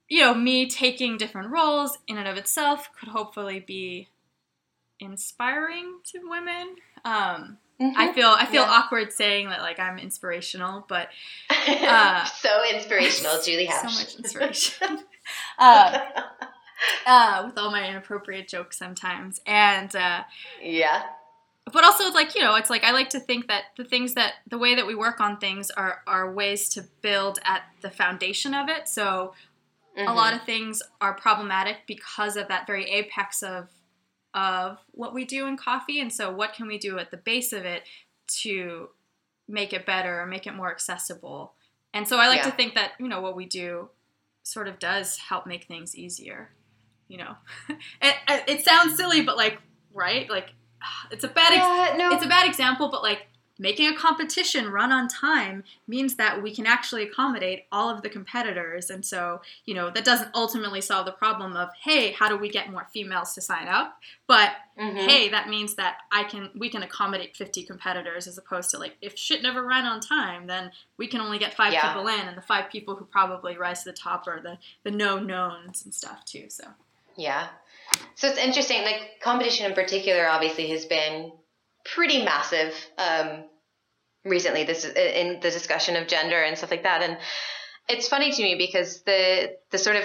[0.09, 4.09] you know me taking different roles in and of itself could hopefully be
[4.99, 6.75] inspiring to women.
[7.05, 7.93] Um, mm-hmm.
[7.97, 8.71] I feel I feel yeah.
[8.71, 11.09] awkward saying that like I'm inspirational, but
[11.69, 13.67] uh, so inspirational, Julie.
[13.67, 15.05] Has so much inspiration.
[15.61, 16.01] uh,
[17.07, 19.41] uh, with all my inappropriate jokes sometimes.
[19.47, 20.25] And uh,
[20.63, 21.03] yeah.
[21.73, 24.15] But also, it's like, you know, it's like I like to think that the things
[24.15, 27.91] that the way that we work on things are, are ways to build at the
[27.91, 28.89] foundation of it.
[28.89, 29.35] So
[29.99, 30.09] mm-hmm.
[30.09, 33.69] a lot of things are problematic because of that very apex of
[34.33, 35.99] of what we do in coffee.
[35.99, 37.85] And so, what can we do at the base of it
[38.43, 38.91] to
[39.49, 41.55] make it better or make it more accessible?
[41.95, 42.51] And so, I like yeah.
[42.51, 43.89] to think that you know what we do
[44.43, 46.51] sort of does help make things easier
[47.09, 47.37] you know,
[48.03, 49.59] it, it sounds silly, but like,
[49.93, 50.29] right?
[50.31, 50.51] Like,
[51.11, 52.15] it's a bad, ex- yeah, no.
[52.15, 53.27] it's a bad example, but like
[53.59, 58.09] making a competition run on time means that we can actually accommodate all of the
[58.09, 58.91] competitors.
[58.91, 62.51] And so, you know, that doesn't ultimately solve the problem of, hey, how do we
[62.51, 63.99] get more females to sign up?
[64.27, 64.97] But mm-hmm.
[64.97, 68.97] hey, that means that I can we can accommodate 50 competitors as opposed to like
[69.01, 71.93] if shit never ran on time, then we can only get five yeah.
[71.93, 74.91] people in and the five people who probably rise to the top are the the
[74.91, 76.47] no knowns and stuff too.
[76.49, 76.65] So
[77.17, 77.49] yeah.
[78.15, 78.83] So it's interesting.
[78.83, 81.33] Like competition in particular, obviously, has been
[81.85, 83.45] pretty massive um,
[84.25, 84.65] recently.
[84.65, 87.19] This in the discussion of gender and stuff like that, and
[87.89, 90.05] it's funny to me because the the sort of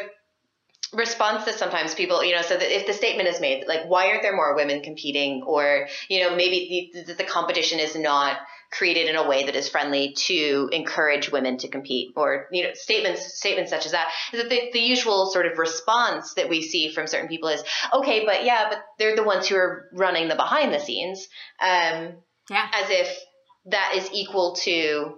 [0.94, 4.10] response that sometimes people, you know, so that if the statement is made, like, why
[4.10, 8.38] aren't there more women competing, or you know, maybe the, the competition is not
[8.72, 12.14] created in a way that is friendly to encourage women to compete.
[12.16, 14.08] Or you know statements statements such as that.
[14.34, 17.64] Is that the, the usual sort of response that we see from certain people is
[17.94, 21.28] okay but yeah but they're the ones who are running the behind the scenes
[21.62, 22.14] um,
[22.50, 22.68] yeah.
[22.74, 23.18] as if
[23.66, 25.18] that is equal to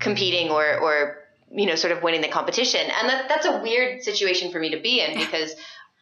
[0.00, 1.17] competing or or
[1.52, 2.80] you know, sort of winning the competition.
[2.80, 5.54] And that, that's a weird situation for me to be in because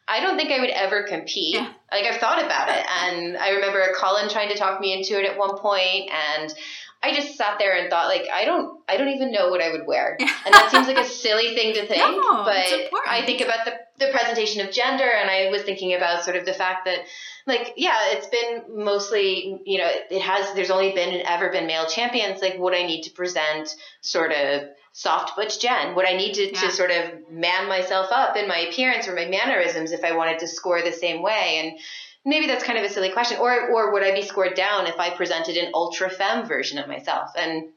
[0.08, 1.54] I don't think I would ever compete.
[1.54, 1.72] Yeah.
[1.90, 5.28] Like I've thought about it, and I remember Colin trying to talk me into it
[5.28, 6.54] at one point, and
[7.02, 9.70] I just sat there and thought, like, I don't, I don't even know what I
[9.70, 12.90] would wear, and that seems like a silly thing to think, No, but.
[13.08, 16.44] I think about the the presentation of gender, and I was thinking about sort of
[16.44, 16.98] the fact that,
[17.46, 20.54] like, yeah, it's been mostly, you know, it has.
[20.54, 22.42] There's only been and ever been male champions.
[22.42, 24.68] Like, would I need to present sort of
[24.98, 25.94] soft butch Jen?
[25.94, 26.60] Would I need to, Yeah.
[26.60, 30.38] to sort of man myself up in my appearance or my mannerisms if I wanted
[30.38, 31.60] to score the same way?
[31.60, 31.78] And
[32.24, 33.38] maybe that's kind of a silly question.
[33.38, 36.88] Or or would I be scored down if I presented an ultra femme version of
[36.88, 37.28] myself?
[37.36, 37.68] And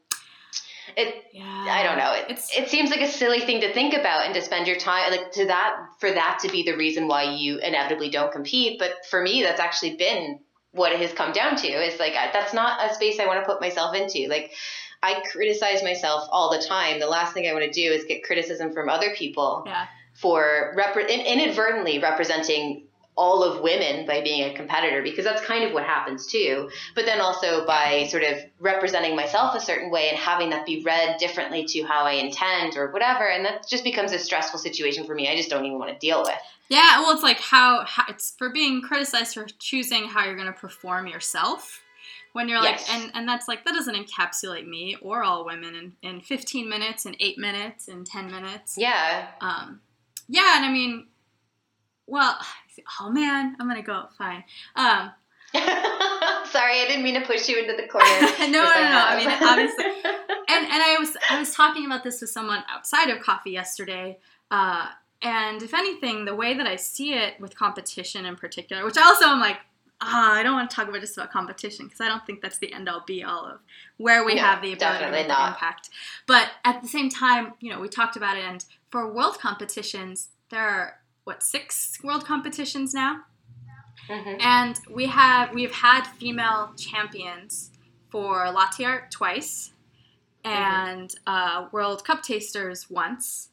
[0.96, 1.44] it Yeah.
[1.68, 2.12] I don't know.
[2.14, 4.76] It, It's it seems like a silly thing to think about and to spend your
[4.76, 8.78] time like to that for that to be the reason why you inevitably don't compete.
[8.78, 10.40] But for me, that's actually been
[10.72, 11.68] what it has come down to.
[11.68, 14.26] Is like that's not a space I want to put myself into.
[14.28, 14.52] Like
[15.02, 17.00] I criticize myself all the time.
[17.00, 19.86] The last thing I want to do is get criticism from other people yeah.
[20.14, 22.84] for repre- inadvertently representing
[23.16, 27.04] all of women by being a competitor because that's kind of what happens too but
[27.04, 31.18] then also by sort of representing myself a certain way and having that be read
[31.18, 35.14] differently to how i intend or whatever and that just becomes a stressful situation for
[35.14, 36.38] me i just don't even want to deal with
[36.70, 40.46] Yeah, well, it's like how, how it's for being criticized for choosing how you're going
[40.46, 41.82] to perform yourself.
[42.32, 42.88] When you're Yes.
[42.88, 46.68] like, and, and that's like, that doesn't encapsulate me or all women in, in 15
[46.68, 48.76] minutes, in 8 minutes, in 10 minutes.
[48.78, 49.80] yeah Um,
[50.28, 51.08] yeah, and I mean,
[52.06, 52.38] well,
[53.00, 54.44] oh man, I'm to go, fine.
[54.76, 55.10] Um,
[55.52, 58.06] sorry i didn't mean to push you into the corner
[58.40, 59.04] no, no, no, Yes.
[59.08, 59.84] I mean, obviously,
[60.48, 64.18] and and I was I was talking about this with someone outside of coffee yesterday.
[64.50, 64.86] Uh,
[65.22, 69.24] and if anything, the way that I see it with competition in particular, which also
[69.26, 69.58] I also am like,
[70.00, 72.58] ah, I don't want to talk about just about competition because I don't think that's
[72.58, 73.60] the end all be all of
[73.98, 75.90] where we No, have the ability to impact.
[76.26, 80.28] But at the same time, you know, we talked about it, and for world competitions,
[80.50, 83.24] there are what six world competitions now.
[84.08, 84.40] Mhm.
[84.42, 87.70] And we have we've had female champions
[88.10, 89.72] for latte art twice,
[90.44, 93.50] and uh, World Cup tasters once,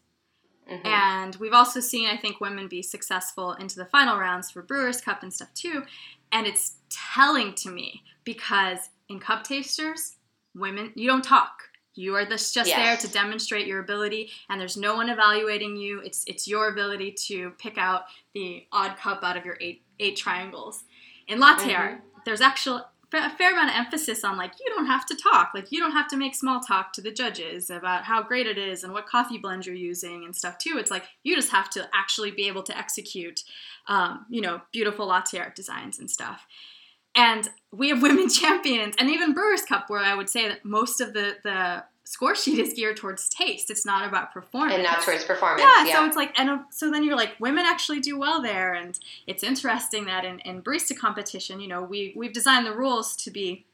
[0.71, 0.85] Mhm.
[0.85, 5.01] and we've also seen I think women be successful into the final rounds for Brewers
[5.01, 5.85] Cup and stuff too.
[6.31, 10.17] And it's telling to me because in cup tasters,
[10.55, 11.51] women you don't talk.
[11.95, 15.99] You are this just there to demonstrate your ability, and there's no one evaluating you.
[16.01, 18.03] It's it's your ability to pick out
[18.35, 20.83] the odd cup out of your eight eight triangles.
[21.27, 21.79] In latte Mhm.
[21.79, 22.87] art, there's actual
[23.17, 25.91] a fair amount of emphasis on like you don't have to talk, like you don't
[25.91, 29.07] have to make small talk to the judges about how great it is and what
[29.07, 30.77] coffee blend you're using and stuff too.
[30.77, 33.41] It's like you just have to actually be able to execute,
[33.87, 36.45] um, you know, beautiful latte art designs and stuff.
[37.15, 41.01] And we have women champions, and even Brewers Cup, where I would say that most
[41.01, 43.69] of the the score sheet is geared towards taste.
[43.69, 44.75] It's not about performance.
[44.75, 47.33] and not towards performance Yeah, yeah, so it's like, and uh, so then you're like,
[47.39, 48.97] women actually do well there, and
[49.27, 53.29] it's interesting that in, in barista competition, you know, we we've designed the rules to
[53.31, 53.65] be,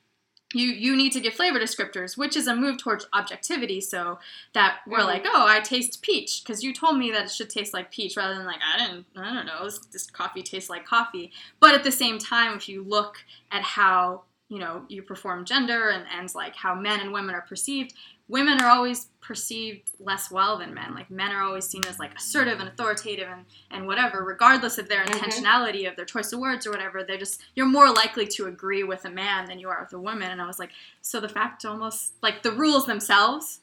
[0.54, 4.20] you you need to give flavor descriptors, which is a move towards objectivity, so
[4.54, 5.06] that we're Mhm.
[5.06, 8.18] like, oh, I taste peach because you told me that it should taste like peach,
[8.18, 11.32] rather than like I didn't, I don't know, this, this coffee tastes like coffee.
[11.60, 14.24] But at the same time, if you look at how
[14.54, 17.94] you know you perform gender and and like how men and women are perceived
[18.30, 20.96] women are always perceived less well than men.
[20.96, 24.88] Like men are always seen as like assertive and authoritative and, and whatever, regardless of
[24.88, 25.14] their Mhm.
[25.14, 27.04] intentionality of their choice of words or whatever.
[27.04, 30.00] They're just you're more likely to agree with a man than you are with a
[30.00, 30.32] woman.
[30.32, 33.60] And I was like, so the fact almost like the rules themselves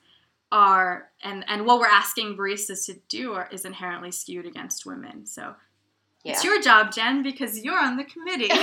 [0.52, 5.26] are and and what we're asking baristas to do are, is inherently skewed against women.
[5.26, 5.54] So
[6.24, 6.32] yeah.
[6.32, 8.50] it's your job, Jen, because you're on the committee.
[8.52, 8.58] uh,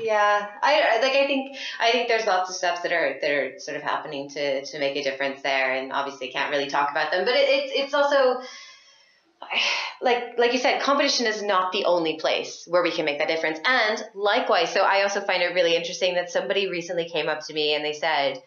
[0.00, 0.46] yeah.
[0.62, 1.12] I I- like.
[1.12, 1.56] I think.
[1.78, 4.78] I think there's lots of steps that are that are sort of happening to to
[4.78, 7.24] make a difference there, and obviously can't really talk about them.
[7.24, 8.40] But it, it's it's also
[10.00, 13.28] like like you said, competition is not the only place where we can make that
[13.28, 13.58] difference.
[13.64, 17.54] And likewise, so I also find it really interesting that somebody recently came up to
[17.54, 18.42] me and they said,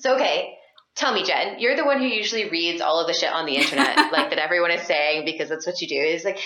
[0.00, 0.57] "So okay."
[0.98, 3.54] Tell me, Jen, you're the one who usually reads all of the shit on the
[3.56, 5.94] internet, like that everyone is saying because that's what you do.
[5.94, 6.38] Is like,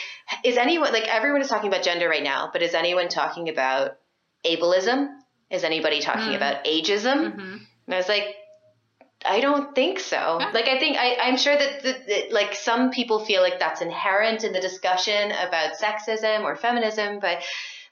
[0.44, 3.92] is anyone like everyone is talking about gender right now, but is anyone talking about
[4.44, 5.08] ableism?
[5.50, 6.36] Is anybody talking Mm.
[6.36, 7.32] about ageism?
[7.34, 8.24] hmm And I was like,
[9.24, 10.16] I don't think so.
[10.40, 10.50] Yeah.
[10.52, 13.80] Like, I think I, I'm sure that, that, that like some people feel like that's
[13.80, 17.38] inherent in the discussion about sexism or feminism, but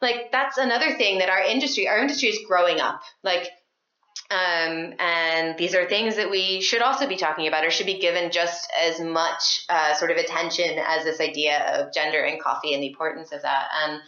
[0.03, 3.01] like that's another thing that our industry, our industry is growing up.
[3.23, 3.49] Like,
[4.31, 7.99] um, and these are things that we should also be talking about or should be
[7.99, 12.73] given just as much uh, sort of attention as this idea of gender and coffee
[12.73, 13.69] and the importance of that.
[13.83, 14.01] And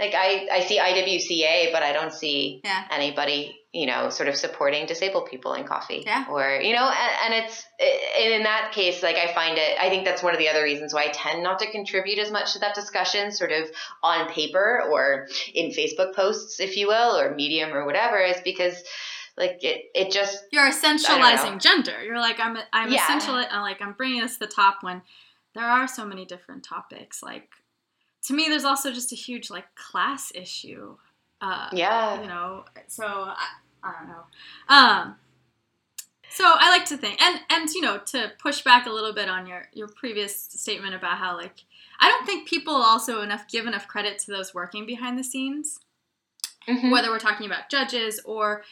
[0.00, 2.84] like I, I see IWCA, but I don't see Yeah.
[2.90, 6.02] anybody, you know, sort of supporting disabled people in coffee.
[6.04, 6.24] Yeah.
[6.30, 9.90] Or, you know, and, and it's, and in that case, like I find it, I
[9.90, 12.54] think that's one of the other reasons why I tend not to contribute as much
[12.54, 13.68] to that discussion, sort of
[14.02, 18.82] on paper or in Facebook posts, if you will, or Medium or whatever, is because
[19.36, 22.02] like it, it just, You're essentializing gender.
[22.04, 23.02] You're like I'm I'm Yeah.
[23.04, 25.02] essential I'm like I'm bringing us to the top when
[25.54, 27.22] there are so many different topics.
[27.22, 27.50] Like
[28.26, 30.96] to me there's also just a huge like class issue.
[31.40, 32.20] Uh yeah.
[32.22, 33.46] you know so I,
[33.82, 34.22] I don't know
[34.68, 35.16] um
[36.30, 39.28] so i like to think and and you know to push back a little bit
[39.28, 41.64] on your your previous statement about how like
[42.00, 45.80] i don't think people also enough give enough credit to those working behind the scenes
[46.68, 46.92] Mhm.
[46.92, 48.62] whether we're talking about judges or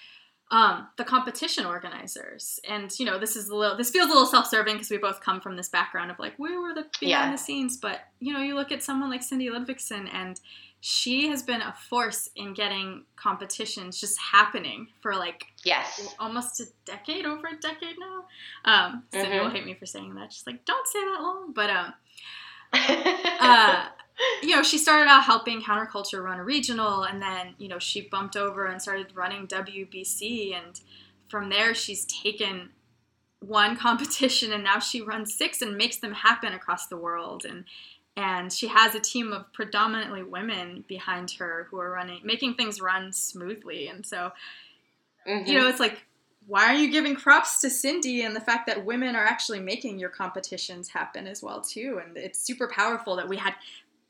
[0.52, 4.26] um, the competition organizers and you know this is a little this feels a little
[4.26, 7.30] self-serving because we both come from this background of like we were the behind Yeah.
[7.30, 10.40] the scenes but you know you look at someone like cindy ludvigsen and
[10.80, 16.14] she has been a force in getting competitions just happening for like Yes.
[16.18, 18.24] almost a decade over a decade now
[18.64, 19.42] um cindy Mhm.
[19.44, 21.92] will hate me for saying that she's like don't say that long but um
[22.72, 23.86] uh,
[24.42, 27.78] you know, she started out helping Counter Culture run a regional, and then you know
[27.78, 30.80] she bumped over and started running WBC, and
[31.28, 32.70] from there she's taken
[33.40, 37.64] one competition, and now she runs six and makes them happen across the world, and
[38.16, 42.80] and she has a team of predominantly women behind her who are running, making things
[42.80, 44.32] run smoothly, and so
[45.26, 45.46] Mhm.
[45.46, 46.04] you know, it's like,
[46.46, 49.98] why are you giving props to Cindy and the fact that women are actually making
[49.98, 52.00] your competitions happen as well too?
[52.04, 53.54] And it's super powerful that we had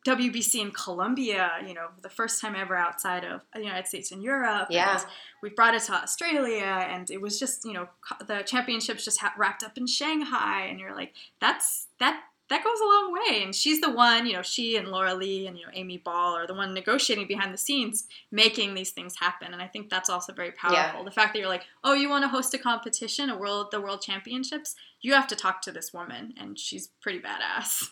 [0.07, 4.23] WBC in Colombia, you know, the first time ever outside of the United States and
[4.23, 4.69] Europe.
[4.71, 4.97] Yeah.
[4.97, 5.07] And
[5.43, 7.89] we brought it to Australia, and it was just, you know,
[8.27, 12.23] the championships just ha- wrapped up in Shanghai, and you're like, that's that.
[12.49, 14.43] That goes a long way, and she's the one, you know.
[14.43, 17.59] She and Laura Lee and you know Amy Ball are the one negotiating behind the
[17.59, 19.53] scenes, making these things happen.
[19.53, 21.05] And I think that's also very powerful.
[21.05, 23.81] The fact that you're like, oh, you want to host a competition, a world, the
[23.81, 27.91] World Championships, you have to talk to this woman, and she's pretty badass.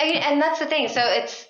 [0.00, 0.88] I mean, and that's the thing.
[0.88, 1.46] So it's,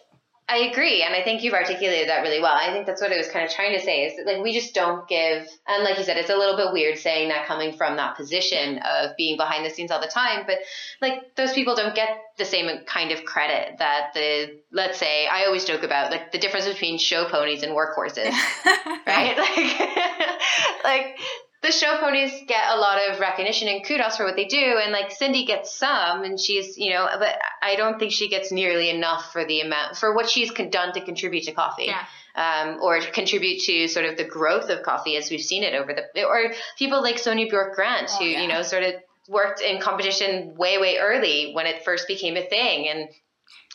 [0.48, 2.52] I agree, and I think you've articulated that really well.
[2.52, 4.52] I think that's what I was kind of trying to say is that like we
[4.52, 7.76] just don't give, and like you said, it's a little bit weird saying that coming
[7.76, 10.58] from that position of being behind the scenes all the time, but
[11.00, 15.44] like those people don't get the same kind of credit that the, let's say, I
[15.44, 18.32] always joke about like the difference between show ponies and workhorses.
[19.06, 19.36] right?
[20.82, 21.18] Like, like
[21.62, 24.92] the show ponies get a lot of recognition and kudos for what they do, and
[24.92, 28.88] like Cindy gets some, and she's you know, but I don't think she gets nearly
[28.90, 31.86] enough for the amount for what she's done to contribute to coffee.
[31.86, 32.04] Yeah.
[32.36, 35.74] Um, or to contribute to sort of the growth of coffee as we've seen it
[35.74, 38.42] over the, or people like Sonja Björk Grant, Oh, who yeah.
[38.42, 38.94] you know sort of
[39.28, 43.08] worked in competition way way early when it first became a thing, and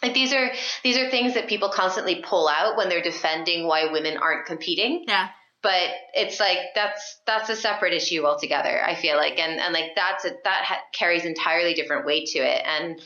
[0.01, 0.49] like these are
[0.83, 5.03] these are things that people constantly pull out when they're defending why women aren't competing
[5.07, 5.27] Yeah.
[5.65, 9.95] But it's like that's that's a separate issue altogether i feel like and and like
[9.95, 12.99] that's a, that ha- carries entirely different weight to it and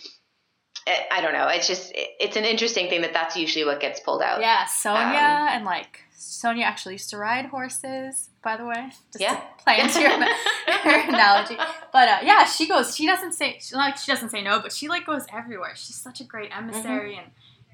[0.86, 3.80] it, i don't know it's just it, it's an interesting thing that that's usually what
[3.80, 8.57] gets pulled out Yeah, Sonja Um, and like Sonja actually used to ride horses, by
[8.57, 8.89] the way.
[9.14, 9.36] Just Yeah.
[9.36, 10.12] to play into your,
[10.86, 11.55] your analogy.
[11.93, 12.93] But uh, yeah, she goes.
[12.93, 15.74] She doesn't say she, like she doesn't say no, but she like goes everywhere.
[15.78, 17.30] She's such a great emissary Mm-hmm.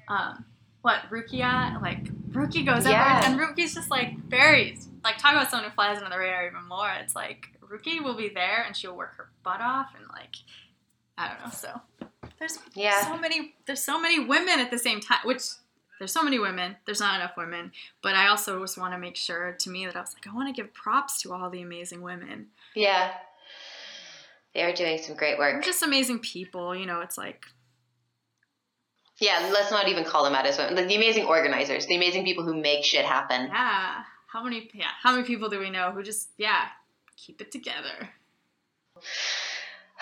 [0.08, 0.44] and um,
[0.82, 2.04] what Rukia like
[2.36, 3.20] Ruki goes Yeah.
[3.20, 6.46] everywhere, and Rookie's just like very like talk about someone who flies under the radar
[6.46, 6.90] even more.
[7.00, 10.34] It's like Rookie will be there and she'll work her butt off and like
[11.18, 11.50] I don't know.
[11.50, 11.80] So.
[12.38, 13.02] There's yeah.
[13.02, 15.42] so many there's so many women at the same time which
[15.98, 16.76] there's so many women.
[16.84, 17.72] There's not enough women.
[18.02, 20.34] But i also just want to make sure to me that i was like i
[20.34, 22.48] want to give props to all the amazing women.
[22.74, 23.12] Yeah.
[24.54, 27.44] They are doing some great they're work just amazing people you know it's like
[29.20, 32.24] yeah let's not even call them out as women like the amazing organizers the amazing
[32.24, 33.46] people who make shit happen.
[33.46, 34.02] Yeah.
[34.32, 36.66] How many yeah how many people do we know who just yeah
[37.16, 38.10] keep it together?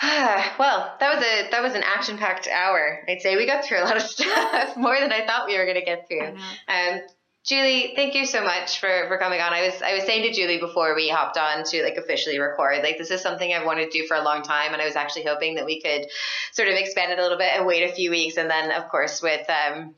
[0.59, 2.99] Well, that was a that was an action packed hour.
[3.07, 3.37] I'd say.
[3.37, 5.85] We got through a lot of stuff, more than I thought we were going to
[5.85, 6.35] get through.
[6.67, 7.01] Um,
[7.45, 9.53] Julie, thank you so much for, for coming on.
[9.53, 12.81] I was I was saying to Julie before we hopped on to like officially record,
[12.81, 14.95] like this is something I've wanted to do for a long time, and I was
[14.95, 16.07] actually hoping that we could
[16.53, 18.89] sort of expand it a little bit and wait a few weeks, and then of
[18.89, 19.93] course with um,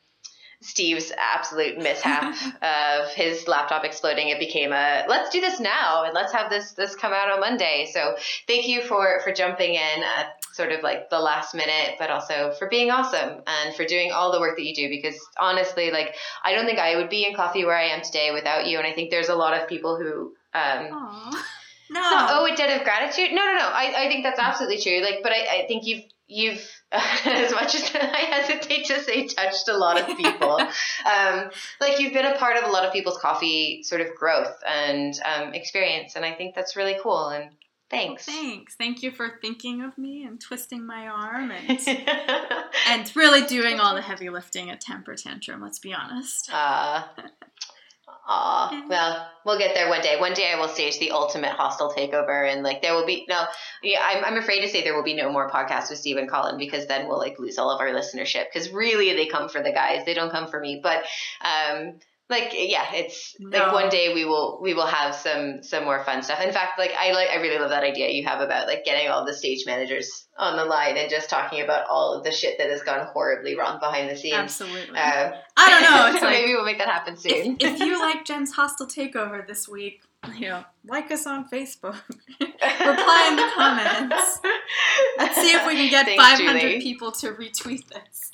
[0.62, 6.14] Steve's absolute mishap of his laptop exploding, it became a let's do this now and
[6.14, 7.89] let's have this this come out on Monday.
[7.93, 8.16] So
[8.47, 12.53] thank you for for jumping in at sort of like the last minute, but also
[12.58, 14.89] for being awesome and for doing all the work that you do.
[14.89, 18.32] Because honestly, like I don't think I would be in coffee where I am today
[18.34, 18.80] without you.
[18.80, 21.30] And I think there's a lot of people who um, Aw.
[21.30, 23.30] it's not no owe a debt of gratitude.
[23.32, 23.70] No, no, no.
[23.72, 25.01] I, I think that's absolutely true.
[25.01, 26.62] Like, but I, I think you've you've
[26.92, 30.60] as much as I hesitate to say touched a lot of people
[31.06, 31.50] um,
[31.80, 35.18] like you've been a part of a lot of people's coffee sort of growth and
[35.26, 37.50] um, experience and I think that's really cool and
[37.90, 38.76] thanks Well, thanks.
[38.76, 41.80] Thank you for thinking of me and twisting my arm and
[42.88, 46.50] and really doing all the heavy lifting at Tamper Tantrum, let's be honest.
[46.52, 47.04] uh,
[48.30, 50.20] Aw, well, we'll get there one day.
[50.20, 53.46] One day I will stage the ultimate hostile takeover, and like there will be no.
[53.82, 56.30] Yeah, I'm, I'm afraid to say there will be no more podcasts with Steve and
[56.30, 58.46] Colin because then we'll like lose all of our listenership.
[58.52, 60.82] Because really, they come for the guys; they don't come for me.
[60.84, 61.06] But
[61.42, 62.00] um,
[62.30, 66.22] like yeah, it's like one day we will we will have some some more fun
[66.22, 66.42] stuff.
[66.42, 69.08] In fact, like I like I really love that idea you have about like getting
[69.10, 72.58] all the stage managers on the line and just talking about all of the shit
[72.58, 74.36] that has gone horribly wrong behind the scenes.
[74.36, 74.98] Absolutely.
[74.98, 76.14] Uh, I don't know.
[76.14, 77.56] It's like maybe we'll make that happen soon.
[77.60, 80.02] if, if you like Jen's hostile takeover this week,
[80.36, 81.96] you know, like us on Facebook.
[82.42, 84.40] Reply in the comments.
[85.18, 86.82] Let's see if we can get Thanks, 500 Julie.
[86.82, 88.32] people to retweet this.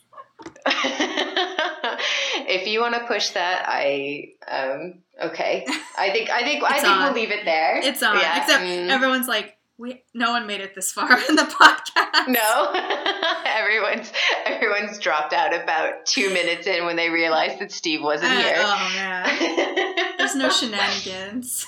[2.47, 5.65] if you want to push that, I um okay.
[5.97, 7.03] I think I think I think on.
[7.03, 7.79] we'll leave it there.
[7.83, 8.17] It's on.
[8.19, 8.89] Yeah, Except mm.
[8.89, 12.27] everyone's like, we no one made it this far in the podcast.
[12.27, 12.71] no,
[13.45, 14.11] everyone's
[14.45, 18.53] everyone's dropped out about two minutes in when they realized that Steve wasn't Uh, here.
[18.57, 20.15] oh man.
[20.17, 21.65] There's no shenanigans.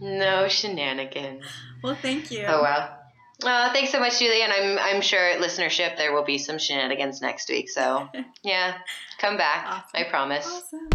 [0.00, 1.44] no shenanigans.
[1.82, 2.44] well, thank you.
[2.46, 2.94] Oh wow.
[3.42, 6.58] Uh, thanks so much, Julie, and I'm I'm sure at listenership there will be some
[6.58, 7.70] shenanigans next week.
[7.70, 8.08] So
[8.42, 8.78] yeah,
[9.18, 9.64] come back.
[9.66, 9.90] Awesome.
[9.94, 10.46] I promise.
[10.46, 10.88] Awesome.